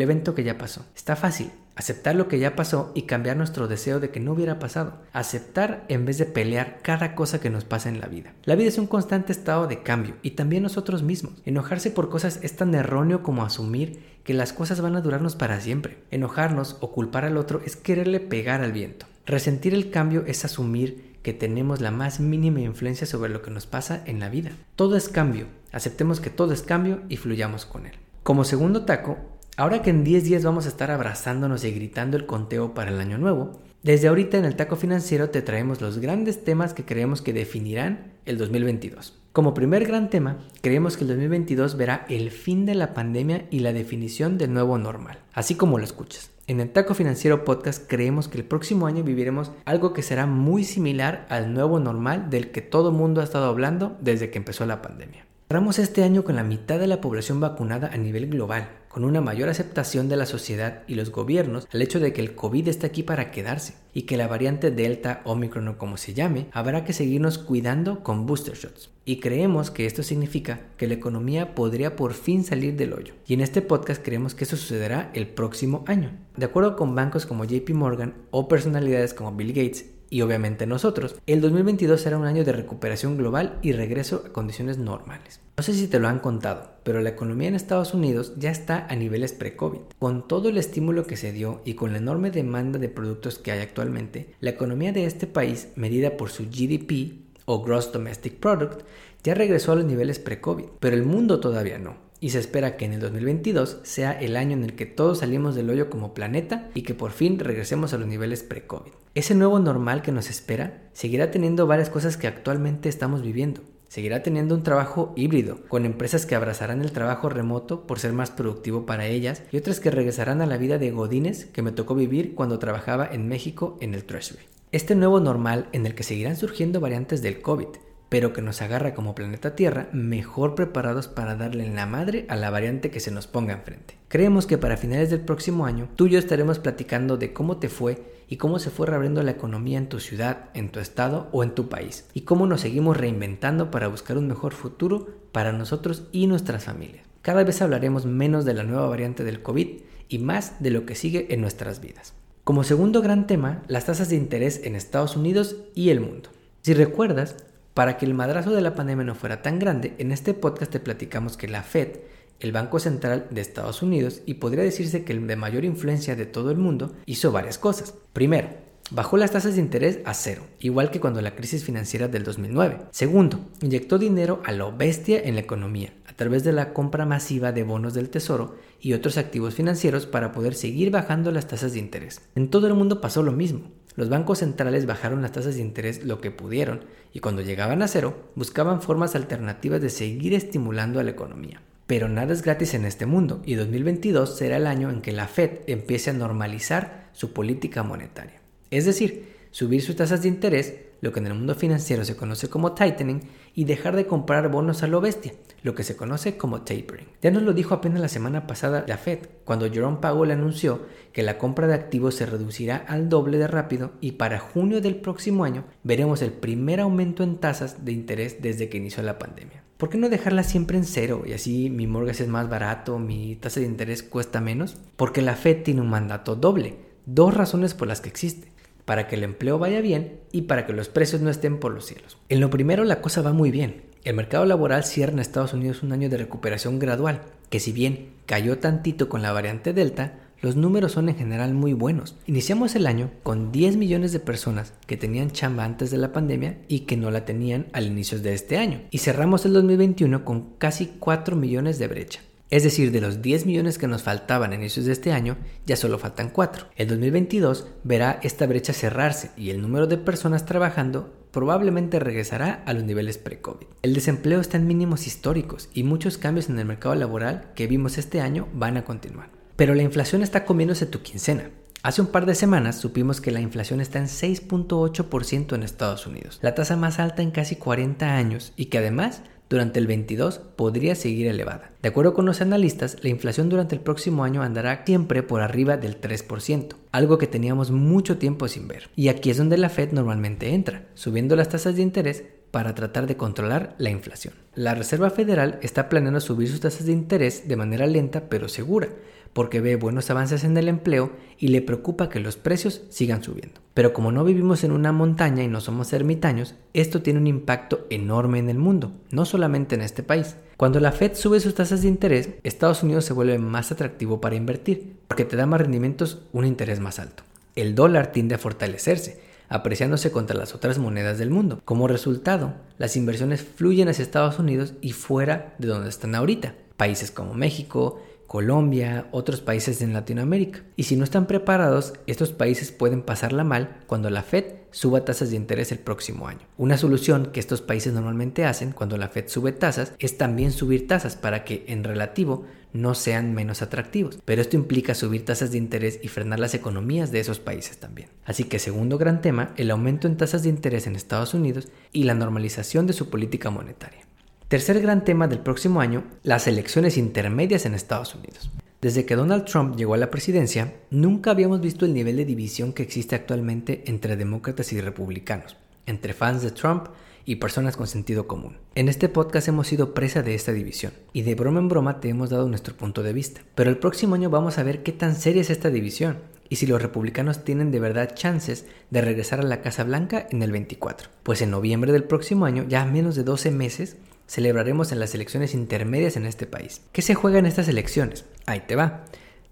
evento 0.00 0.34
que 0.34 0.42
ya 0.42 0.56
pasó? 0.56 0.86
Está 0.96 1.16
fácil, 1.16 1.50
Aceptar 1.80 2.14
lo 2.14 2.28
que 2.28 2.38
ya 2.38 2.56
pasó 2.56 2.92
y 2.94 3.04
cambiar 3.04 3.38
nuestro 3.38 3.66
deseo 3.66 4.00
de 4.00 4.10
que 4.10 4.20
no 4.20 4.32
hubiera 4.32 4.58
pasado. 4.58 4.98
Aceptar 5.14 5.86
en 5.88 6.04
vez 6.04 6.18
de 6.18 6.26
pelear 6.26 6.80
cada 6.82 7.14
cosa 7.14 7.40
que 7.40 7.48
nos 7.48 7.64
pasa 7.64 7.88
en 7.88 8.02
la 8.02 8.06
vida. 8.06 8.34
La 8.44 8.54
vida 8.54 8.68
es 8.68 8.76
un 8.76 8.86
constante 8.86 9.32
estado 9.32 9.66
de 9.66 9.82
cambio 9.82 10.14
y 10.20 10.32
también 10.32 10.62
nosotros 10.62 11.02
mismos. 11.02 11.32
Enojarse 11.46 11.90
por 11.90 12.10
cosas 12.10 12.38
es 12.42 12.54
tan 12.54 12.74
erróneo 12.74 13.22
como 13.22 13.46
asumir 13.46 14.04
que 14.24 14.34
las 14.34 14.52
cosas 14.52 14.82
van 14.82 14.94
a 14.94 15.00
durarnos 15.00 15.36
para 15.36 15.58
siempre. 15.58 15.96
Enojarnos 16.10 16.76
o 16.80 16.92
culpar 16.92 17.24
al 17.24 17.38
otro 17.38 17.62
es 17.64 17.76
quererle 17.76 18.20
pegar 18.20 18.60
al 18.60 18.72
viento. 18.72 19.06
Resentir 19.24 19.72
el 19.72 19.90
cambio 19.90 20.24
es 20.26 20.44
asumir 20.44 21.16
que 21.22 21.32
tenemos 21.32 21.80
la 21.80 21.90
más 21.90 22.20
mínima 22.20 22.60
influencia 22.60 23.06
sobre 23.06 23.32
lo 23.32 23.40
que 23.40 23.50
nos 23.50 23.64
pasa 23.64 24.02
en 24.04 24.20
la 24.20 24.28
vida. 24.28 24.50
Todo 24.76 24.98
es 24.98 25.08
cambio. 25.08 25.46
Aceptemos 25.72 26.20
que 26.20 26.28
todo 26.28 26.52
es 26.52 26.60
cambio 26.60 27.00
y 27.08 27.16
fluyamos 27.16 27.64
con 27.64 27.86
él. 27.86 27.94
Como 28.22 28.44
segundo 28.44 28.84
taco, 28.84 29.16
Ahora 29.56 29.82
que 29.82 29.90
en 29.90 30.04
10 30.04 30.24
días 30.24 30.44
vamos 30.44 30.66
a 30.66 30.68
estar 30.68 30.90
abrazándonos 30.90 31.64
y 31.64 31.70
gritando 31.72 32.16
el 32.16 32.26
conteo 32.26 32.72
para 32.72 32.90
el 32.90 33.00
año 33.00 33.18
nuevo, 33.18 33.60
desde 33.82 34.08
ahorita 34.08 34.38
en 34.38 34.44
el 34.44 34.56
taco 34.56 34.76
financiero 34.76 35.30
te 35.30 35.42
traemos 35.42 35.80
los 35.80 35.98
grandes 35.98 36.44
temas 36.44 36.74
que 36.74 36.84
creemos 36.84 37.22
que 37.22 37.32
definirán 37.32 38.12
el 38.26 38.38
2022. 38.38 39.18
Como 39.32 39.54
primer 39.54 39.86
gran 39.86 40.10
tema, 40.10 40.38
creemos 40.60 40.96
que 40.96 41.04
el 41.04 41.08
2022 41.08 41.76
verá 41.76 42.04
el 42.08 42.30
fin 42.30 42.66
de 42.66 42.74
la 42.74 42.94
pandemia 42.94 43.46
y 43.50 43.60
la 43.60 43.72
definición 43.72 44.38
del 44.38 44.52
nuevo 44.52 44.76
normal, 44.76 45.18
así 45.32 45.54
como 45.54 45.78
lo 45.78 45.84
escuchas. 45.84 46.30
En 46.46 46.60
el 46.60 46.70
Taco 46.70 46.94
Financiero 46.94 47.44
Podcast 47.44 47.88
creemos 47.88 48.26
que 48.26 48.38
el 48.38 48.44
próximo 48.44 48.86
año 48.86 49.04
viviremos 49.04 49.52
algo 49.66 49.92
que 49.92 50.02
será 50.02 50.26
muy 50.26 50.64
similar 50.64 51.26
al 51.28 51.54
nuevo 51.54 51.78
normal 51.78 52.28
del 52.28 52.50
que 52.50 52.60
todo 52.60 52.90
mundo 52.90 53.20
ha 53.20 53.24
estado 53.24 53.46
hablando 53.46 53.96
desde 54.00 54.30
que 54.30 54.38
empezó 54.38 54.66
la 54.66 54.82
pandemia. 54.82 55.26
Cerramos 55.48 55.78
este 55.78 56.02
año 56.02 56.24
con 56.24 56.36
la 56.36 56.42
mitad 56.42 56.80
de 56.80 56.86
la 56.88 57.00
población 57.00 57.40
vacunada 57.40 57.90
a 57.92 57.96
nivel 57.96 58.28
global, 58.28 58.68
con 58.90 59.04
una 59.04 59.20
mayor 59.20 59.48
aceptación 59.48 60.08
de 60.08 60.16
la 60.16 60.26
sociedad 60.26 60.82
y 60.88 60.96
los 60.96 61.12
gobiernos 61.12 61.68
al 61.72 61.80
hecho 61.80 62.00
de 62.00 62.12
que 62.12 62.20
el 62.20 62.34
COVID 62.34 62.66
está 62.66 62.88
aquí 62.88 63.04
para 63.04 63.30
quedarse 63.30 63.74
y 63.94 64.02
que 64.02 64.16
la 64.16 64.26
variante 64.26 64.72
Delta, 64.72 65.20
Omicron 65.24 65.68
o 65.68 65.78
como 65.78 65.96
se 65.96 66.12
llame, 66.12 66.48
habrá 66.50 66.84
que 66.84 66.92
seguirnos 66.92 67.38
cuidando 67.38 68.02
con 68.02 68.26
booster 68.26 68.54
shots. 68.54 68.90
Y 69.04 69.20
creemos 69.20 69.70
que 69.70 69.86
esto 69.86 70.02
significa 70.02 70.60
que 70.76 70.88
la 70.88 70.94
economía 70.94 71.54
podría 71.54 71.94
por 71.94 72.14
fin 72.14 72.42
salir 72.42 72.74
del 72.76 72.92
hoyo. 72.92 73.14
Y 73.26 73.34
en 73.34 73.42
este 73.42 73.62
podcast 73.62 74.04
creemos 74.04 74.34
que 74.34 74.42
eso 74.42 74.56
sucederá 74.56 75.10
el 75.14 75.28
próximo 75.28 75.84
año. 75.86 76.10
De 76.36 76.46
acuerdo 76.46 76.74
con 76.74 76.94
bancos 76.96 77.26
como 77.26 77.44
JP 77.44 77.70
Morgan 77.70 78.14
o 78.32 78.48
personalidades 78.48 79.14
como 79.14 79.32
Bill 79.32 79.52
Gates, 79.52 79.86
y 80.10 80.22
obviamente 80.22 80.66
nosotros, 80.66 81.14
el 81.26 81.40
2022 81.40 82.00
será 82.00 82.18
un 82.18 82.26
año 82.26 82.44
de 82.44 82.52
recuperación 82.52 83.16
global 83.16 83.58
y 83.62 83.72
regreso 83.72 84.24
a 84.26 84.32
condiciones 84.32 84.76
normales. 84.76 85.40
No 85.56 85.62
sé 85.62 85.72
si 85.72 85.86
te 85.86 86.00
lo 86.00 86.08
han 86.08 86.18
contado, 86.18 86.72
pero 86.82 87.00
la 87.00 87.10
economía 87.10 87.48
en 87.48 87.54
Estados 87.54 87.94
Unidos 87.94 88.34
ya 88.36 88.50
está 88.50 88.86
a 88.88 88.96
niveles 88.96 89.32
pre-COVID. 89.32 89.80
Con 89.98 90.26
todo 90.26 90.48
el 90.48 90.58
estímulo 90.58 91.06
que 91.06 91.16
se 91.16 91.32
dio 91.32 91.62
y 91.64 91.74
con 91.74 91.92
la 91.92 91.98
enorme 91.98 92.30
demanda 92.30 92.78
de 92.78 92.88
productos 92.88 93.38
que 93.38 93.52
hay 93.52 93.60
actualmente, 93.60 94.34
la 94.40 94.50
economía 94.50 94.92
de 94.92 95.06
este 95.06 95.26
país, 95.26 95.68
medida 95.76 96.16
por 96.16 96.30
su 96.30 96.44
GDP 96.46 97.20
o 97.44 97.62
Gross 97.62 97.92
Domestic 97.92 98.34
Product, 98.40 98.82
ya 99.22 99.34
regresó 99.34 99.72
a 99.72 99.76
los 99.76 99.84
niveles 99.84 100.18
pre-COVID, 100.18 100.64
pero 100.80 100.96
el 100.96 101.04
mundo 101.04 101.40
todavía 101.40 101.78
no 101.78 102.10
y 102.20 102.30
se 102.30 102.38
espera 102.38 102.76
que 102.76 102.84
en 102.84 102.92
el 102.92 103.00
2022 103.00 103.78
sea 103.82 104.12
el 104.12 104.36
año 104.36 104.52
en 104.52 104.64
el 104.64 104.74
que 104.74 104.86
todos 104.86 105.20
salimos 105.20 105.54
del 105.54 105.70
hoyo 105.70 105.88
como 105.88 106.12
planeta 106.12 106.68
y 106.74 106.82
que 106.82 106.94
por 106.94 107.12
fin 107.12 107.38
regresemos 107.38 107.94
a 107.94 107.98
los 107.98 108.06
niveles 108.06 108.42
pre-COVID. 108.42 108.92
Ese 109.12 109.34
nuevo 109.34 109.58
normal 109.58 110.02
que 110.02 110.12
nos 110.12 110.30
espera 110.30 110.88
seguirá 110.92 111.32
teniendo 111.32 111.66
varias 111.66 111.90
cosas 111.90 112.16
que 112.16 112.28
actualmente 112.28 112.88
estamos 112.88 113.22
viviendo. 113.22 113.60
Seguirá 113.88 114.22
teniendo 114.22 114.54
un 114.54 114.62
trabajo 114.62 115.12
híbrido, 115.16 115.66
con 115.66 115.84
empresas 115.84 116.26
que 116.26 116.36
abrazarán 116.36 116.80
el 116.80 116.92
trabajo 116.92 117.28
remoto 117.28 117.88
por 117.88 117.98
ser 117.98 118.12
más 118.12 118.30
productivo 118.30 118.86
para 118.86 119.06
ellas 119.06 119.42
y 119.50 119.56
otras 119.56 119.80
que 119.80 119.90
regresarán 119.90 120.40
a 120.42 120.46
la 120.46 120.58
vida 120.58 120.78
de 120.78 120.92
Godines 120.92 121.46
que 121.46 121.60
me 121.60 121.72
tocó 121.72 121.96
vivir 121.96 122.36
cuando 122.36 122.60
trabajaba 122.60 123.08
en 123.10 123.26
México 123.26 123.76
en 123.80 123.94
el 123.94 124.04
Treasury. 124.04 124.44
Este 124.70 124.94
nuevo 124.94 125.18
normal 125.18 125.68
en 125.72 125.86
el 125.86 125.96
que 125.96 126.04
seguirán 126.04 126.36
surgiendo 126.36 126.78
variantes 126.78 127.20
del 127.20 127.42
COVID, 127.42 127.66
pero 128.10 128.34
que 128.34 128.42
nos 128.42 128.60
agarra 128.60 128.92
como 128.92 129.14
planeta 129.14 129.54
Tierra 129.54 129.88
mejor 129.92 130.54
preparados 130.54 131.08
para 131.08 131.36
darle 131.36 131.64
en 131.64 131.76
la 131.76 131.86
madre 131.86 132.26
a 132.28 132.36
la 132.36 132.50
variante 132.50 132.90
que 132.90 133.00
se 133.00 133.10
nos 133.10 133.26
ponga 133.26 133.54
enfrente. 133.54 133.96
Creemos 134.08 134.46
que 134.46 134.58
para 134.58 134.76
finales 134.76 135.08
del 135.08 135.20
próximo 135.20 135.64
año 135.64 135.88
tú 135.96 136.08
y 136.08 136.10
yo 136.10 136.18
estaremos 136.18 136.58
platicando 136.58 137.16
de 137.16 137.32
cómo 137.32 137.56
te 137.56 137.68
fue 137.68 138.02
y 138.28 138.36
cómo 138.36 138.58
se 138.58 138.70
fue 138.70 138.88
reabriendo 138.88 139.22
la 139.22 139.30
economía 139.30 139.78
en 139.78 139.88
tu 139.88 140.00
ciudad, 140.00 140.50
en 140.54 140.70
tu 140.70 140.80
estado 140.80 141.28
o 141.32 141.42
en 141.44 141.54
tu 141.54 141.68
país, 141.68 142.08
y 142.12 142.22
cómo 142.22 142.46
nos 142.46 142.60
seguimos 142.60 142.96
reinventando 142.96 143.70
para 143.70 143.88
buscar 143.88 144.18
un 144.18 144.26
mejor 144.26 144.52
futuro 144.52 145.08
para 145.32 145.52
nosotros 145.52 146.08
y 146.12 146.26
nuestras 146.26 146.64
familias. 146.64 147.06
Cada 147.22 147.44
vez 147.44 147.62
hablaremos 147.62 148.06
menos 148.06 148.44
de 148.44 148.54
la 148.54 148.64
nueva 148.64 148.88
variante 148.88 149.24
del 149.24 149.42
COVID 149.42 149.68
y 150.08 150.18
más 150.18 150.60
de 150.60 150.70
lo 150.70 150.84
que 150.84 150.96
sigue 150.96 151.28
en 151.30 151.40
nuestras 151.40 151.80
vidas. 151.80 152.14
Como 152.42 152.64
segundo 152.64 153.02
gran 153.02 153.28
tema, 153.28 153.62
las 153.68 153.86
tasas 153.86 154.08
de 154.08 154.16
interés 154.16 154.62
en 154.64 154.74
Estados 154.74 155.16
Unidos 155.16 155.56
y 155.74 155.90
el 155.90 156.00
mundo. 156.00 156.30
Si 156.62 156.74
recuerdas, 156.74 157.36
para 157.74 157.96
que 157.96 158.06
el 158.06 158.14
madrazo 158.14 158.50
de 158.50 158.60
la 158.60 158.74
pandemia 158.74 159.04
no 159.04 159.14
fuera 159.14 159.42
tan 159.42 159.58
grande, 159.58 159.94
en 159.98 160.12
este 160.12 160.34
podcast 160.34 160.72
te 160.72 160.80
platicamos 160.80 161.36
que 161.36 161.48
la 161.48 161.62
Fed, 161.62 162.00
el 162.40 162.52
Banco 162.52 162.78
Central 162.78 163.26
de 163.30 163.40
Estados 163.40 163.82
Unidos, 163.82 164.22
y 164.26 164.34
podría 164.34 164.64
decirse 164.64 165.04
que 165.04 165.12
el 165.12 165.26
de 165.26 165.36
mayor 165.36 165.64
influencia 165.64 166.16
de 166.16 166.26
todo 166.26 166.50
el 166.50 166.56
mundo, 166.56 166.96
hizo 167.06 167.32
varias 167.32 167.58
cosas. 167.58 167.94
Primero, 168.12 168.48
bajó 168.90 169.16
las 169.16 169.30
tasas 169.30 169.54
de 169.54 169.60
interés 169.60 170.00
a 170.04 170.14
cero, 170.14 170.42
igual 170.58 170.90
que 170.90 171.00
cuando 171.00 171.22
la 171.22 171.36
crisis 171.36 171.64
financiera 171.64 172.08
del 172.08 172.24
2009. 172.24 172.78
Segundo, 172.90 173.40
inyectó 173.60 173.98
dinero 173.98 174.42
a 174.44 174.52
lo 174.52 174.76
bestia 174.76 175.20
en 175.22 175.34
la 175.34 175.42
economía, 175.42 175.92
a 176.06 176.14
través 176.14 176.42
de 176.44 176.52
la 176.52 176.72
compra 176.72 177.06
masiva 177.06 177.52
de 177.52 177.62
bonos 177.62 177.94
del 177.94 178.10
Tesoro 178.10 178.56
y 178.80 178.94
otros 178.94 179.16
activos 179.16 179.54
financieros 179.54 180.06
para 180.06 180.32
poder 180.32 180.54
seguir 180.54 180.90
bajando 180.90 181.30
las 181.30 181.46
tasas 181.46 181.74
de 181.74 181.78
interés. 181.78 182.22
En 182.34 182.48
todo 182.48 182.66
el 182.66 182.74
mundo 182.74 183.00
pasó 183.00 183.22
lo 183.22 183.32
mismo. 183.32 183.70
Los 183.96 184.08
bancos 184.08 184.38
centrales 184.38 184.86
bajaron 184.86 185.22
las 185.22 185.32
tasas 185.32 185.56
de 185.56 185.62
interés 185.62 186.04
lo 186.04 186.20
que 186.20 186.30
pudieron 186.30 186.84
y 187.12 187.20
cuando 187.20 187.42
llegaban 187.42 187.82
a 187.82 187.88
cero 187.88 188.30
buscaban 188.34 188.82
formas 188.82 189.14
alternativas 189.14 189.82
de 189.82 189.90
seguir 189.90 190.34
estimulando 190.34 191.00
a 191.00 191.02
la 191.02 191.10
economía. 191.10 191.62
Pero 191.86 192.08
nada 192.08 192.32
es 192.32 192.42
gratis 192.42 192.74
en 192.74 192.84
este 192.84 193.04
mundo 193.04 193.42
y 193.44 193.54
2022 193.54 194.36
será 194.36 194.58
el 194.58 194.68
año 194.68 194.90
en 194.90 195.02
que 195.02 195.12
la 195.12 195.26
Fed 195.26 195.62
empiece 195.66 196.10
a 196.10 196.12
normalizar 196.12 197.08
su 197.12 197.32
política 197.32 197.82
monetaria. 197.82 198.40
Es 198.70 198.84
decir, 198.84 199.39
subir 199.50 199.82
sus 199.82 199.96
tasas 199.96 200.22
de 200.22 200.28
interés, 200.28 200.74
lo 201.00 201.12
que 201.12 201.20
en 201.20 201.26
el 201.26 201.34
mundo 201.34 201.54
financiero 201.54 202.04
se 202.04 202.16
conoce 202.16 202.48
como 202.48 202.72
tightening, 202.72 203.22
y 203.54 203.64
dejar 203.64 203.96
de 203.96 204.06
comprar 204.06 204.50
bonos 204.50 204.82
a 204.82 204.86
lo 204.86 205.00
bestia, 205.00 205.32
lo 205.62 205.74
que 205.74 205.82
se 205.82 205.96
conoce 205.96 206.36
como 206.36 206.62
tapering. 206.62 207.08
Ya 207.20 207.30
nos 207.30 207.42
lo 207.42 207.52
dijo 207.52 207.74
apenas 207.74 208.00
la 208.00 208.08
semana 208.08 208.46
pasada 208.46 208.84
la 208.86 208.96
Fed, 208.96 209.20
cuando 209.44 209.70
Jerome 209.70 209.98
Powell 210.00 210.30
anunció 210.30 210.86
que 211.12 211.22
la 211.22 211.38
compra 211.38 211.66
de 211.66 211.74
activos 211.74 212.14
se 212.14 212.26
reducirá 212.26 212.76
al 212.76 213.08
doble 213.08 213.38
de 213.38 213.48
rápido 213.48 213.92
y 214.00 214.12
para 214.12 214.38
junio 214.38 214.80
del 214.80 214.96
próximo 214.96 215.44
año 215.44 215.64
veremos 215.82 216.22
el 216.22 216.32
primer 216.32 216.80
aumento 216.80 217.22
en 217.22 217.38
tasas 217.38 217.84
de 217.84 217.92
interés 217.92 218.40
desde 218.40 218.68
que 218.68 218.78
inició 218.78 219.02
la 219.02 219.18
pandemia. 219.18 219.64
¿Por 219.76 219.88
qué 219.88 219.96
no 219.96 220.10
dejarla 220.10 220.42
siempre 220.42 220.76
en 220.76 220.84
cero 220.84 221.24
y 221.26 221.32
así 221.32 221.70
mi 221.70 221.86
mortgage 221.86 222.22
es 222.22 222.28
más 222.28 222.50
barato, 222.50 222.98
mi 222.98 223.36
tasa 223.36 223.60
de 223.60 223.66
interés 223.66 224.02
cuesta 224.02 224.40
menos? 224.40 224.76
Porque 224.96 225.22
la 225.22 225.36
Fed 225.36 225.62
tiene 225.62 225.80
un 225.80 225.88
mandato 225.88 226.36
doble, 226.36 226.76
dos 227.06 227.32
razones 227.32 227.72
por 227.74 227.88
las 227.88 228.02
que 228.02 228.10
existe 228.10 228.49
para 228.90 229.06
que 229.06 229.14
el 229.14 229.22
empleo 229.22 229.56
vaya 229.56 229.80
bien 229.80 230.18
y 230.32 230.42
para 230.42 230.66
que 230.66 230.72
los 230.72 230.88
precios 230.88 231.22
no 231.22 231.30
estén 231.30 231.60
por 231.60 231.72
los 231.72 231.86
cielos. 231.86 232.18
En 232.28 232.40
lo 232.40 232.50
primero 232.50 232.82
la 232.82 233.00
cosa 233.00 233.22
va 233.22 233.32
muy 233.32 233.52
bien. 233.52 233.82
El 234.02 234.16
mercado 234.16 234.44
laboral 234.46 234.82
cierra 234.82 235.12
en 235.12 235.20
Estados 235.20 235.52
Unidos 235.52 235.84
un 235.84 235.92
año 235.92 236.08
de 236.08 236.16
recuperación 236.16 236.80
gradual, 236.80 237.20
que 237.50 237.60
si 237.60 237.70
bien 237.70 238.14
cayó 238.26 238.58
tantito 238.58 239.08
con 239.08 239.22
la 239.22 239.30
variante 239.30 239.72
Delta, 239.72 240.18
los 240.42 240.56
números 240.56 240.90
son 240.90 241.08
en 241.08 241.14
general 241.14 241.54
muy 241.54 241.72
buenos. 241.72 242.16
Iniciamos 242.26 242.74
el 242.74 242.88
año 242.88 243.12
con 243.22 243.52
10 243.52 243.76
millones 243.76 244.10
de 244.10 244.18
personas 244.18 244.72
que 244.88 244.96
tenían 244.96 245.30
chamba 245.30 245.62
antes 245.62 245.92
de 245.92 245.98
la 245.98 246.12
pandemia 246.12 246.58
y 246.66 246.80
que 246.80 246.96
no 246.96 247.12
la 247.12 247.24
tenían 247.24 247.68
al 247.72 247.86
inicio 247.86 248.18
de 248.18 248.34
este 248.34 248.58
año. 248.58 248.80
Y 248.90 248.98
cerramos 248.98 249.46
el 249.46 249.52
2021 249.52 250.24
con 250.24 250.56
casi 250.58 250.94
4 250.98 251.36
millones 251.36 251.78
de 251.78 251.86
brecha. 251.86 252.22
Es 252.50 252.64
decir, 252.64 252.90
de 252.90 253.00
los 253.00 253.22
10 253.22 253.46
millones 253.46 253.78
que 253.78 253.86
nos 253.86 254.02
faltaban 254.02 254.50
a 254.50 254.56
inicios 254.56 254.84
de 254.84 254.92
este 254.92 255.12
año, 255.12 255.36
ya 255.66 255.76
solo 255.76 255.98
faltan 255.98 256.30
4. 256.30 256.66
El 256.74 256.88
2022 256.88 257.68
verá 257.84 258.18
esta 258.24 258.46
brecha 258.46 258.72
cerrarse 258.72 259.30
y 259.36 259.50
el 259.50 259.62
número 259.62 259.86
de 259.86 259.98
personas 259.98 260.46
trabajando 260.46 261.14
probablemente 261.30 262.00
regresará 262.00 262.64
a 262.66 262.72
los 262.72 262.82
niveles 262.82 263.18
pre-COVID. 263.18 263.68
El 263.82 263.94
desempleo 263.94 264.40
está 264.40 264.56
en 264.56 264.66
mínimos 264.66 265.06
históricos 265.06 265.68
y 265.74 265.84
muchos 265.84 266.18
cambios 266.18 266.48
en 266.48 266.58
el 266.58 266.64
mercado 266.64 266.96
laboral 266.96 267.52
que 267.54 267.68
vimos 267.68 267.98
este 267.98 268.20
año 268.20 268.48
van 268.52 268.76
a 268.76 268.84
continuar. 268.84 269.30
Pero 269.54 269.76
la 269.76 269.82
inflación 269.82 270.22
está 270.22 270.44
comiéndose 270.44 270.86
tu 270.86 271.02
quincena. 271.02 271.50
Hace 271.82 272.02
un 272.02 272.08
par 272.08 272.26
de 272.26 272.34
semanas 272.34 272.76
supimos 272.76 273.20
que 273.20 273.30
la 273.30 273.40
inflación 273.40 273.80
está 273.80 274.00
en 274.00 274.06
6.8% 274.06 275.54
en 275.54 275.62
Estados 275.62 276.06
Unidos, 276.06 276.38
la 276.42 276.54
tasa 276.54 276.76
más 276.76 276.98
alta 276.98 277.22
en 277.22 277.30
casi 277.30 277.56
40 277.56 278.16
años 278.16 278.52
y 278.56 278.66
que 278.66 278.78
además 278.78 279.22
durante 279.50 279.80
el 279.80 279.88
22 279.88 280.38
podría 280.38 280.94
seguir 280.94 281.26
elevada. 281.26 281.72
De 281.82 281.88
acuerdo 281.88 282.14
con 282.14 282.24
los 282.24 282.40
analistas, 282.40 282.96
la 283.02 283.10
inflación 283.10 283.48
durante 283.48 283.74
el 283.74 283.80
próximo 283.80 284.22
año 284.22 284.42
andará 284.42 284.84
siempre 284.86 285.24
por 285.24 285.42
arriba 285.42 285.76
del 285.76 286.00
3%, 286.00 286.76
algo 286.92 287.18
que 287.18 287.26
teníamos 287.26 287.72
mucho 287.72 288.16
tiempo 288.16 288.46
sin 288.46 288.68
ver. 288.68 288.88
Y 288.94 289.08
aquí 289.08 289.28
es 289.28 289.38
donde 289.38 289.58
la 289.58 289.68
Fed 289.68 289.90
normalmente 289.90 290.54
entra, 290.54 290.86
subiendo 290.94 291.34
las 291.34 291.48
tasas 291.48 291.74
de 291.74 291.82
interés 291.82 292.22
para 292.52 292.74
tratar 292.74 293.06
de 293.08 293.16
controlar 293.16 293.74
la 293.78 293.90
inflación. 293.90 294.34
La 294.54 294.74
Reserva 294.74 295.10
Federal 295.10 295.58
está 295.62 295.88
planeando 295.88 296.20
subir 296.20 296.48
sus 296.48 296.60
tasas 296.60 296.86
de 296.86 296.92
interés 296.92 297.48
de 297.48 297.56
manera 297.56 297.86
lenta 297.86 298.28
pero 298.28 298.48
segura, 298.48 298.88
porque 299.32 299.60
ve 299.60 299.76
buenos 299.76 300.10
avances 300.10 300.44
en 300.44 300.56
el 300.56 300.68
empleo 300.68 301.12
y 301.38 301.48
le 301.48 301.62
preocupa 301.62 302.08
que 302.08 302.20
los 302.20 302.36
precios 302.36 302.82
sigan 302.88 303.22
subiendo. 303.22 303.60
Pero 303.74 303.92
como 303.92 304.12
no 304.12 304.24
vivimos 304.24 304.64
en 304.64 304.72
una 304.72 304.92
montaña 304.92 305.42
y 305.42 305.48
no 305.48 305.60
somos 305.60 305.92
ermitaños, 305.92 306.54
esto 306.74 307.02
tiene 307.02 307.20
un 307.20 307.26
impacto 307.26 307.86
enorme 307.90 308.38
en 308.38 308.50
el 308.50 308.58
mundo, 308.58 308.92
no 309.10 309.24
solamente 309.24 309.74
en 309.74 309.82
este 309.82 310.02
país. 310.02 310.36
Cuando 310.56 310.80
la 310.80 310.92
Fed 310.92 311.14
sube 311.14 311.40
sus 311.40 311.54
tasas 311.54 311.82
de 311.82 311.88
interés, 311.88 312.30
Estados 312.42 312.82
Unidos 312.82 313.04
se 313.04 313.12
vuelve 313.12 313.38
más 313.38 313.72
atractivo 313.72 314.20
para 314.20 314.34
invertir, 314.34 314.96
porque 315.08 315.24
te 315.24 315.36
da 315.36 315.46
más 315.46 315.60
rendimientos 315.60 316.22
un 316.32 316.44
interés 316.44 316.80
más 316.80 316.98
alto. 316.98 317.22
El 317.56 317.74
dólar 317.74 318.12
tiende 318.12 318.34
a 318.34 318.38
fortalecerse, 318.38 319.20
apreciándose 319.48 320.12
contra 320.12 320.36
las 320.36 320.54
otras 320.54 320.78
monedas 320.78 321.18
del 321.18 321.30
mundo. 321.30 321.60
Como 321.64 321.88
resultado, 321.88 322.54
las 322.78 322.96
inversiones 322.96 323.42
fluyen 323.42 323.88
hacia 323.88 324.02
Estados 324.02 324.38
Unidos 324.38 324.74
y 324.80 324.92
fuera 324.92 325.54
de 325.58 325.68
donde 325.68 325.88
están 325.88 326.14
ahorita. 326.14 326.54
Países 326.76 327.10
como 327.10 327.34
México, 327.34 328.00
Colombia, 328.30 329.08
otros 329.10 329.40
países 329.40 329.82
en 329.82 329.92
Latinoamérica. 329.92 330.60
Y 330.76 330.84
si 330.84 330.94
no 330.94 331.02
están 331.02 331.26
preparados, 331.26 331.94
estos 332.06 332.30
países 332.30 332.70
pueden 332.70 333.02
pasarla 333.02 333.42
mal 333.42 333.78
cuando 333.88 334.08
la 334.08 334.22
Fed 334.22 334.44
suba 334.70 335.04
tasas 335.04 335.30
de 335.30 335.36
interés 335.36 335.72
el 335.72 335.80
próximo 335.80 336.28
año. 336.28 336.46
Una 336.56 336.78
solución 336.78 337.30
que 337.32 337.40
estos 337.40 337.60
países 337.60 337.92
normalmente 337.92 338.44
hacen 338.44 338.70
cuando 338.70 338.96
la 338.96 339.08
Fed 339.08 339.26
sube 339.26 339.50
tasas 339.50 339.94
es 339.98 340.16
también 340.16 340.52
subir 340.52 340.86
tasas 340.86 341.16
para 341.16 341.42
que 341.42 341.64
en 341.66 341.82
relativo 341.82 342.44
no 342.72 342.94
sean 342.94 343.34
menos 343.34 343.62
atractivos. 343.62 344.20
Pero 344.24 344.42
esto 344.42 344.54
implica 344.54 344.94
subir 344.94 345.24
tasas 345.24 345.50
de 345.50 345.58
interés 345.58 345.98
y 346.00 346.06
frenar 346.06 346.38
las 346.38 346.54
economías 346.54 347.10
de 347.10 347.18
esos 347.18 347.40
países 347.40 347.78
también. 347.78 348.10
Así 348.24 348.44
que 348.44 348.60
segundo 348.60 348.96
gran 348.96 349.22
tema, 349.22 349.54
el 349.56 349.72
aumento 349.72 350.06
en 350.06 350.16
tasas 350.16 350.44
de 350.44 350.50
interés 350.50 350.86
en 350.86 350.94
Estados 350.94 351.34
Unidos 351.34 351.66
y 351.92 352.04
la 352.04 352.14
normalización 352.14 352.86
de 352.86 352.92
su 352.92 353.10
política 353.10 353.50
monetaria. 353.50 354.02
Tercer 354.50 354.80
gran 354.80 355.04
tema 355.04 355.28
del 355.28 355.38
próximo 355.38 355.80
año, 355.80 356.02
las 356.24 356.48
elecciones 356.48 356.98
intermedias 356.98 357.66
en 357.66 357.74
Estados 357.74 358.16
Unidos. 358.16 358.50
Desde 358.80 359.06
que 359.06 359.14
Donald 359.14 359.44
Trump 359.44 359.76
llegó 359.76 359.94
a 359.94 359.96
la 359.96 360.10
presidencia, 360.10 360.74
nunca 360.90 361.30
habíamos 361.30 361.60
visto 361.60 361.84
el 361.84 361.94
nivel 361.94 362.16
de 362.16 362.24
división 362.24 362.72
que 362.72 362.82
existe 362.82 363.14
actualmente 363.14 363.84
entre 363.86 364.16
demócratas 364.16 364.72
y 364.72 364.80
republicanos, 364.80 365.56
entre 365.86 366.14
fans 366.14 366.42
de 366.42 366.50
Trump 366.50 366.88
y 367.24 367.36
personas 367.36 367.76
con 367.76 367.86
sentido 367.86 368.26
común. 368.26 368.56
En 368.74 368.88
este 368.88 369.08
podcast 369.08 369.46
hemos 369.46 369.68
sido 369.68 369.94
presa 369.94 370.22
de 370.22 370.34
esta 370.34 370.50
división 370.50 370.94
y 371.12 371.22
de 371.22 371.36
broma 371.36 371.60
en 371.60 371.68
broma 371.68 372.00
te 372.00 372.08
hemos 372.08 372.30
dado 372.30 372.48
nuestro 372.48 372.76
punto 372.76 373.04
de 373.04 373.12
vista. 373.12 373.42
Pero 373.54 373.70
el 373.70 373.78
próximo 373.78 374.16
año 374.16 374.30
vamos 374.30 374.58
a 374.58 374.64
ver 374.64 374.82
qué 374.82 374.90
tan 374.90 375.14
seria 375.14 375.42
es 375.42 375.50
esta 375.50 375.70
división 375.70 376.18
y 376.48 376.56
si 376.56 376.66
los 376.66 376.82
republicanos 376.82 377.44
tienen 377.44 377.70
de 377.70 377.78
verdad 377.78 378.16
chances 378.16 378.66
de 378.90 379.00
regresar 379.00 379.38
a 379.38 379.44
la 379.44 379.62
Casa 379.62 379.84
Blanca 379.84 380.26
en 380.28 380.42
el 380.42 380.50
24. 380.50 381.08
Pues 381.22 381.40
en 381.40 381.52
noviembre 381.52 381.92
del 381.92 382.02
próximo 382.02 382.46
año, 382.46 382.64
ya 382.68 382.84
menos 382.84 383.14
de 383.14 383.22
12 383.22 383.52
meses, 383.52 383.96
celebraremos 384.30 384.92
en 384.92 385.00
las 385.00 385.12
elecciones 385.12 385.54
intermedias 385.54 386.16
en 386.16 386.24
este 386.24 386.46
país. 386.46 386.82
¿Qué 386.92 387.02
se 387.02 387.16
juega 387.16 387.40
en 387.40 387.46
estas 387.46 387.66
elecciones? 387.66 388.26
Ahí 388.46 388.60
te 388.60 388.76
va. 388.76 389.06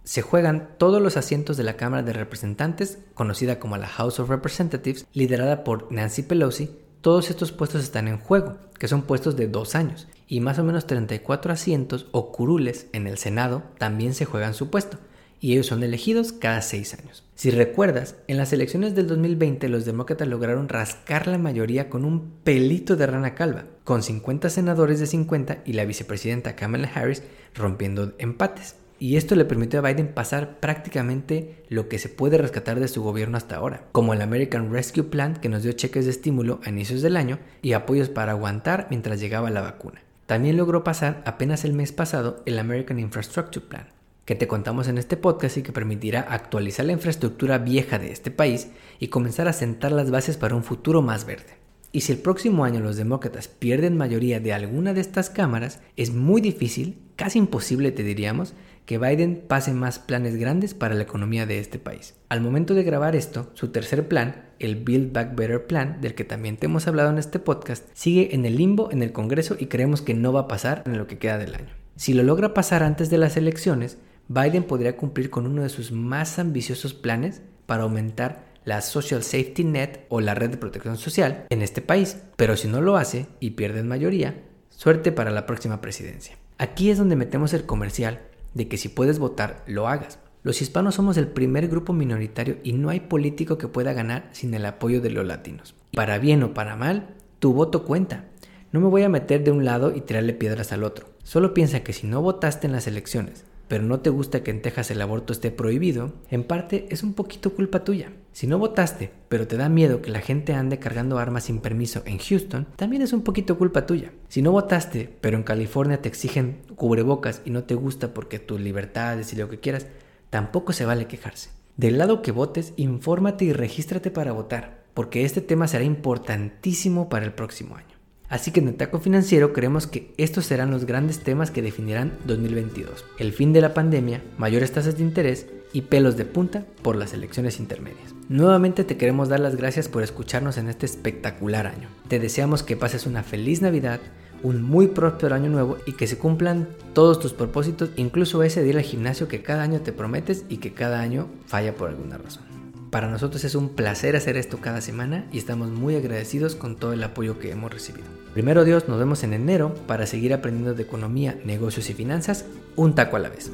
Se 0.05 0.23
juegan 0.23 0.69
todos 0.79 1.03
los 1.03 1.17
asientos 1.17 1.57
de 1.57 1.65
la 1.65 1.77
Cámara 1.77 2.05
de 2.05 2.13
Representantes, 2.13 2.99
conocida 3.15 3.59
como 3.59 3.77
la 3.77 3.89
House 3.89 4.21
of 4.21 4.29
Representatives, 4.29 5.05
liderada 5.15 5.65
por 5.65 5.91
Nancy 5.91 6.23
Pelosi. 6.23 6.71
Todos 7.01 7.29
estos 7.29 7.51
puestos 7.51 7.83
están 7.83 8.07
en 8.07 8.19
juego, 8.19 8.57
que 8.79 8.87
son 8.87 9.03
puestos 9.03 9.35
de 9.35 9.49
dos 9.49 9.75
años, 9.75 10.07
y 10.29 10.39
más 10.39 10.61
o 10.61 10.65
menos 10.65 10.87
34 10.87 11.53
asientos 11.53 12.07
o 12.13 12.31
curules 12.31 12.87
en 12.93 13.09
el 13.09 13.19
Senado 13.19 13.65
también 13.79 14.15
se 14.15 14.27
juegan 14.27 14.55
su 14.55 14.71
puesto 14.71 14.99
y 15.41 15.53
ellos 15.53 15.67
son 15.67 15.83
elegidos 15.83 16.33
cada 16.33 16.63
seis 16.63 16.95
años. 16.95 17.25
Si 17.39 17.53
recuerdas, 17.53 18.17
en 18.27 18.37
las 18.37 18.53
elecciones 18.53 18.97
del 18.97 19.07
2020 19.07 19.69
los 19.69 19.85
demócratas 19.85 20.27
lograron 20.27 20.69
rascar 20.69 21.29
la 21.29 21.39
mayoría 21.39 21.89
con 21.89 22.05
un 22.05 22.33
pelito 22.43 22.97
de 22.97 23.07
rana 23.07 23.37
calva, 23.37 23.67
con 23.85 24.03
50 24.03 24.51
senadores 24.51 24.99
de 24.99 25.07
50 25.07 25.59
y 25.65 25.75
la 25.75 25.85
vicepresidenta 25.85 26.57
Kamala 26.57 26.91
Harris 26.93 27.23
rompiendo 27.55 28.13
empates. 28.19 28.75
Y 28.99 29.17
esto 29.19 29.37
le 29.37 29.45
permitió 29.45 29.79
a 29.79 29.89
Biden 29.89 30.15
pasar 30.15 30.59
prácticamente 30.59 31.63
lo 31.69 31.89
que 31.89 32.01
se 32.01 32.09
puede 32.09 32.39
rescatar 32.39 32.81
de 32.81 32.89
su 32.89 33.05
gobierno 33.05 33.37
hasta 33.37 33.55
ahora, 33.55 33.85
como 33.93 34.15
el 34.15 34.23
American 34.23 34.73
Rescue 34.73 35.05
Plan 35.05 35.37
que 35.37 35.49
nos 35.49 35.63
dio 35.63 35.71
cheques 35.71 36.07
de 36.07 36.11
estímulo 36.11 36.59
a 36.65 36.71
inicios 36.71 37.03
del 37.03 37.17
año 37.17 37.39
y 37.63 37.75
apoyos 37.75 38.09
para 38.09 38.33
aguantar 38.33 38.89
mientras 38.91 39.21
llegaba 39.21 39.49
la 39.51 39.61
vacuna. 39.61 40.03
También 40.27 40.57
logró 40.57 40.83
pasar 40.83 41.23
apenas 41.25 41.65
el 41.65 41.73
mes 41.73 41.93
pasado 41.93 42.43
el 42.47 42.59
American 42.59 42.99
Infrastructure 42.99 43.65
Plan, 43.65 43.87
que 44.29 44.35
te 44.35 44.47
contamos 44.47 44.89
en 44.89 44.99
este 44.99 45.17
podcast 45.17 45.57
y 45.57 45.63
que 45.63 45.73
permitirá 45.73 46.21
actualizar 46.21 46.85
la 46.85 46.93
infraestructura 46.93 47.57
vieja 47.57 47.99
de 47.99 48.13
este 48.13 48.31
país 48.31 48.69
y 48.99 49.09
comenzar 49.09 49.49
a 49.49 49.55
sentar 49.55 49.91
las 49.91 50.11
bases 50.11 50.37
para 50.37 50.55
un 50.55 50.65
futuro 50.65 51.01
más 51.01 51.25
verde. 51.25 51.57
Y 51.93 52.03
si 52.03 52.13
el 52.13 52.19
próximo 52.19 52.67
año 52.67 52.81
los 52.81 52.99
demócratas 52.99 53.49
pierden 53.49 53.97
mayoría 53.97 54.39
de 54.39 54.53
alguna 54.53 54.93
de 54.93 55.01
estas 55.01 55.31
cámaras, 55.31 55.81
es 55.97 56.13
muy 56.13 56.43
difícil, 56.43 56.99
casi 57.17 57.39
imposible 57.39 57.91
te 57.91 58.03
diríamos, 58.03 58.53
que 58.85 58.99
Biden 58.99 59.45
pase 59.49 59.73
más 59.73 59.99
planes 59.99 60.37
grandes 60.37 60.75
para 60.75 60.95
la 60.95 61.05
economía 61.05 61.47
de 61.47 61.59
este 61.59 61.79
país. 61.79 62.15
Al 62.29 62.43
momento 62.43 62.75
de 62.75 62.83
grabar 62.83 63.17
esto, 63.17 63.51
su 63.55 63.69
tercer 63.69 64.09
plan, 64.09 64.51
el 64.59 64.77
Build 64.77 65.11
Back 65.11 65.37
Better 65.37 65.67
Plan, 65.67 66.03
del 66.03 66.15
que 66.15 66.25
también 66.25 66.59
te 66.59 66.67
hemos 66.67 66.87
hablado 66.87 67.09
en 67.09 67.17
este 67.17 67.39
podcast, 67.39 67.87
sigue 67.95 68.35
en 68.35 68.45
el 68.45 68.59
limbo 68.59 68.91
en 68.93 69.03
el 69.03 69.13
Congreso 69.13 69.57
y 69.59 69.69
creemos 69.69 70.03
que 70.03 70.13
no 70.13 70.35
va 70.35 70.41
a 70.41 70.49
pasar 70.49 70.83
en 70.85 70.99
lo 70.99 71.07
que 71.07 71.17
queda 71.17 71.39
del 71.39 71.55
año. 71.55 71.73
Si 71.97 72.13
lo 72.13 72.23
logra 72.23 72.53
pasar 72.53 72.83
antes 72.83 73.09
de 73.09 73.19
las 73.19 73.37
elecciones, 73.39 73.97
Biden 74.31 74.65
podría 74.65 74.95
cumplir 74.99 75.31
con 75.31 75.47
uno 75.47 75.63
de 75.63 75.71
sus 75.71 75.91
más 75.91 76.39
ambiciosos 76.39 76.93
planes 76.93 77.41
para 77.65 77.85
aumentar 77.85 78.45
la 78.65 78.83
Social 78.83 79.23
Safety 79.23 79.65
Net 79.65 80.01
o 80.11 80.21
la 80.21 80.35
red 80.35 80.51
de 80.51 80.59
protección 80.59 80.99
social 80.99 81.47
en 81.49 81.63
este 81.63 81.81
país. 81.81 82.19
Pero 82.37 82.55
si 82.59 82.69
no 82.69 82.83
lo 82.83 82.99
hace 82.99 83.27
y 83.41 83.53
pierde 83.53 83.81
en 83.81 83.89
mayoría, 83.89 84.45
suerte 84.69 85.13
para 85.13 85.31
la 85.31 85.47
próxima 85.47 85.81
presidencia. 85.81 86.37
Aquí 86.59 86.91
es 86.91 86.99
donde 86.99 87.17
metemos 87.17 87.55
el 87.55 87.65
comercial 87.65 88.21
de 88.53 88.69
que 88.69 88.77
si 88.77 88.91
puedes 88.91 89.19
votar, 89.19 89.65
lo 89.67 89.89
hagas. 89.89 90.19
Los 90.43 90.61
hispanos 90.61 90.97
somos 90.97 91.17
el 91.17 91.29
primer 91.29 91.69
grupo 91.69 91.95
minoritario 91.95 92.59
y 92.63 92.75
no 92.75 92.91
hay 92.91 93.01
político 93.01 93.57
que 93.57 93.69
pueda 93.69 93.95
ganar 93.95 94.29
sin 94.33 94.53
el 94.53 94.67
apoyo 94.67 95.01
de 95.01 95.09
los 95.09 95.27
latinos. 95.27 95.75
Para 95.95 96.19
bien 96.19 96.43
o 96.43 96.53
para 96.53 96.77
mal, 96.77 97.15
tu 97.39 97.55
voto 97.55 97.85
cuenta. 97.85 98.27
No 98.73 98.81
me 98.81 98.89
voy 98.89 99.05
a 99.05 99.09
meter 99.09 99.43
de 99.43 99.53
un 99.53 99.65
lado 99.65 99.97
y 99.97 100.03
tirarle 100.03 100.35
piedras 100.35 100.73
al 100.73 100.85
otro. 100.85 101.07
Solo 101.23 101.55
piensa 101.55 101.81
que 101.81 101.95
si 101.95 102.07
no 102.07 102.21
votaste 102.21 102.67
en 102.67 102.75
las 102.75 102.87
elecciones 102.87 103.47
pero 103.69 103.85
no 103.85 104.01
te 104.01 104.11
gusta 104.11 104.43
que 104.43 104.51
en 104.51 104.63
Texas 104.63 104.91
el 104.91 105.01
aborto 105.01 105.33
esté 105.33 105.51
prohibido, 105.51 106.15
en 106.31 106.43
parte 106.45 106.87
es 106.91 107.03
un 107.03 107.13
poquito 107.13 107.55
culpa 107.55 107.85
tuya. 107.85 108.13
Si 108.33 108.47
no 108.47 108.59
votaste, 108.59 109.13
pero 109.29 109.47
te 109.47 109.57
da 109.57 109.69
miedo 109.69 110.01
que 110.01 110.11
la 110.11 110.21
gente 110.21 110.55
ande 110.55 110.79
cargando 110.79 111.19
armas 111.19 111.45
sin 111.45 111.61
permiso 111.61 112.03
en 112.07 112.19
Houston, 112.19 112.67
también 112.77 113.03
es 113.03 113.13
un 113.13 113.23
poquito 113.23 113.59
culpa 113.59 113.87
tuya. 113.87 114.13
Si 114.29 114.43
no 114.43 114.53
votaste, 114.53 115.15
pero 115.21 115.37
en 115.37 115.43
California 115.43 116.01
te 116.01 116.09
exigen 116.09 116.63
cubrebocas 116.77 117.43
y 117.45 117.51
no 117.51 117.65
te 117.65 117.75
gusta 117.75 118.15
porque 118.15 118.39
tus 118.39 118.61
libertades 118.61 119.33
y 119.33 119.37
lo 119.37 119.49
que 119.49 119.61
quieras, 119.61 119.87
tampoco 120.31 120.73
se 120.73 120.87
vale 120.87 121.07
quejarse. 121.07 121.51
Del 121.77 121.99
lado 121.99 122.23
que 122.23 122.33
votes, 122.33 122.73
infórmate 122.77 123.45
y 123.45 123.53
regístrate 123.53 124.11
para 124.11 124.33
votar, 124.33 124.83
porque 124.95 125.25
este 125.25 125.41
tema 125.41 125.69
será 125.69 125.85
importantísimo 125.85 127.09
para 127.09 127.27
el 127.27 127.33
próximo 127.33 127.77
año. 127.77 127.98
Así 128.29 128.51
que 128.51 128.61
en 128.61 128.69
el 128.69 129.01
Financiero 129.01 129.53
creemos 129.53 129.87
que 129.87 130.13
estos 130.19 130.47
serán 130.47 130.71
los 130.71 130.85
grandes 130.85 131.21
temas 131.21 131.51
que 131.51 131.63
definirán 131.63 132.19
2022. 132.27 133.05
El 133.19 133.33
fin 133.33 133.53
de 133.53 133.63
la 133.63 133.73
pandemia, 133.73 134.23
mayores 134.37 134.73
tasas 134.73 134.99
de 134.99 135.03
interés 135.03 135.47
y 135.73 135.83
pelos 135.83 136.17
de 136.17 136.25
punta 136.25 136.65
por 136.83 136.97
las 136.97 137.15
elecciones 137.15 137.59
intermedias. 137.59 138.15
Nuevamente 138.29 138.85
te 138.85 138.97
queremos 138.99 139.29
dar 139.29 139.41
las 139.41 139.57
gracias 139.57 139.89
por 139.89 140.03
escucharnos 140.03 140.59
en 140.59 140.69
este 140.69 140.85
espectacular 140.85 141.67
año. 141.67 141.89
Te 142.09 142.19
deseamos 142.19 142.63
que 142.63 142.77
pases 142.77 143.07
una 143.07 143.23
feliz 143.23 143.63
Navidad, 143.63 144.01
un 144.43 144.63
muy 144.63 144.89
próspero 144.89 145.35
año 145.35 145.49
nuevo 145.49 145.79
y 145.87 145.93
que 145.93 146.07
se 146.07 146.19
cumplan 146.19 146.69
todos 146.93 147.21
tus 147.21 147.33
propósitos, 147.33 147.91
incluso 147.97 148.43
ese 148.43 148.63
de 148.63 148.69
ir 148.69 148.77
al 148.77 148.83
gimnasio 148.83 149.29
que 149.29 149.43
cada 149.43 149.63
año 149.63 149.81
te 149.81 149.93
prometes 149.93 150.45
y 150.49 150.59
que 150.59 150.75
cada 150.75 151.01
año 151.01 151.29
falla 151.47 151.75
por 151.75 151.89
alguna 151.89 152.19
razón. 152.19 152.58
Para 152.91 153.11
nosotros 153.11 153.45
es 153.45 153.55
un 153.55 153.69
placer 153.69 154.17
hacer 154.17 154.39
esto 154.39 154.59
cada 154.63 154.81
semana 154.81 155.27
y 155.31 155.37
estamos 155.37 155.69
muy 155.69 155.95
agradecidos 155.95 156.55
con 156.55 156.77
todo 156.77 156.95
el 156.95 157.03
apoyo 157.05 157.39
que 157.39 157.51
hemos 157.51 157.71
recibido. 157.71 158.07
Primero 158.33 158.65
Dios, 158.65 158.89
nos 158.89 158.99
vemos 158.99 159.23
en 159.25 159.35
enero 159.35 159.75
para 159.87 160.07
seguir 160.07 160.33
aprendiendo 160.33 160.73
de 160.73 160.85
economía, 160.85 161.39
negocios 161.45 161.91
y 161.91 161.95
finanzas 161.95 162.47
un 162.77 162.95
taco 162.95 163.17
a 163.17 163.19
la 163.19 163.29
vez. 163.29 163.51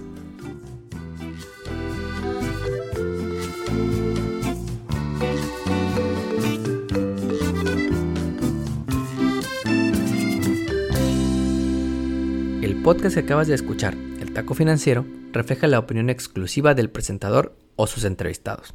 El 12.62 12.82
podcast 12.82 13.14
que 13.14 13.20
acabas 13.22 13.48
de 13.48 13.54
escuchar, 13.54 13.94
El 14.20 14.32
Taco 14.32 14.54
Financiero, 14.54 15.04
refleja 15.32 15.66
la 15.66 15.80
opinión 15.80 16.08
exclusiva 16.08 16.74
del 16.74 16.90
presentador 16.90 17.56
o 17.74 17.88
sus 17.88 18.04
entrevistados 18.04 18.74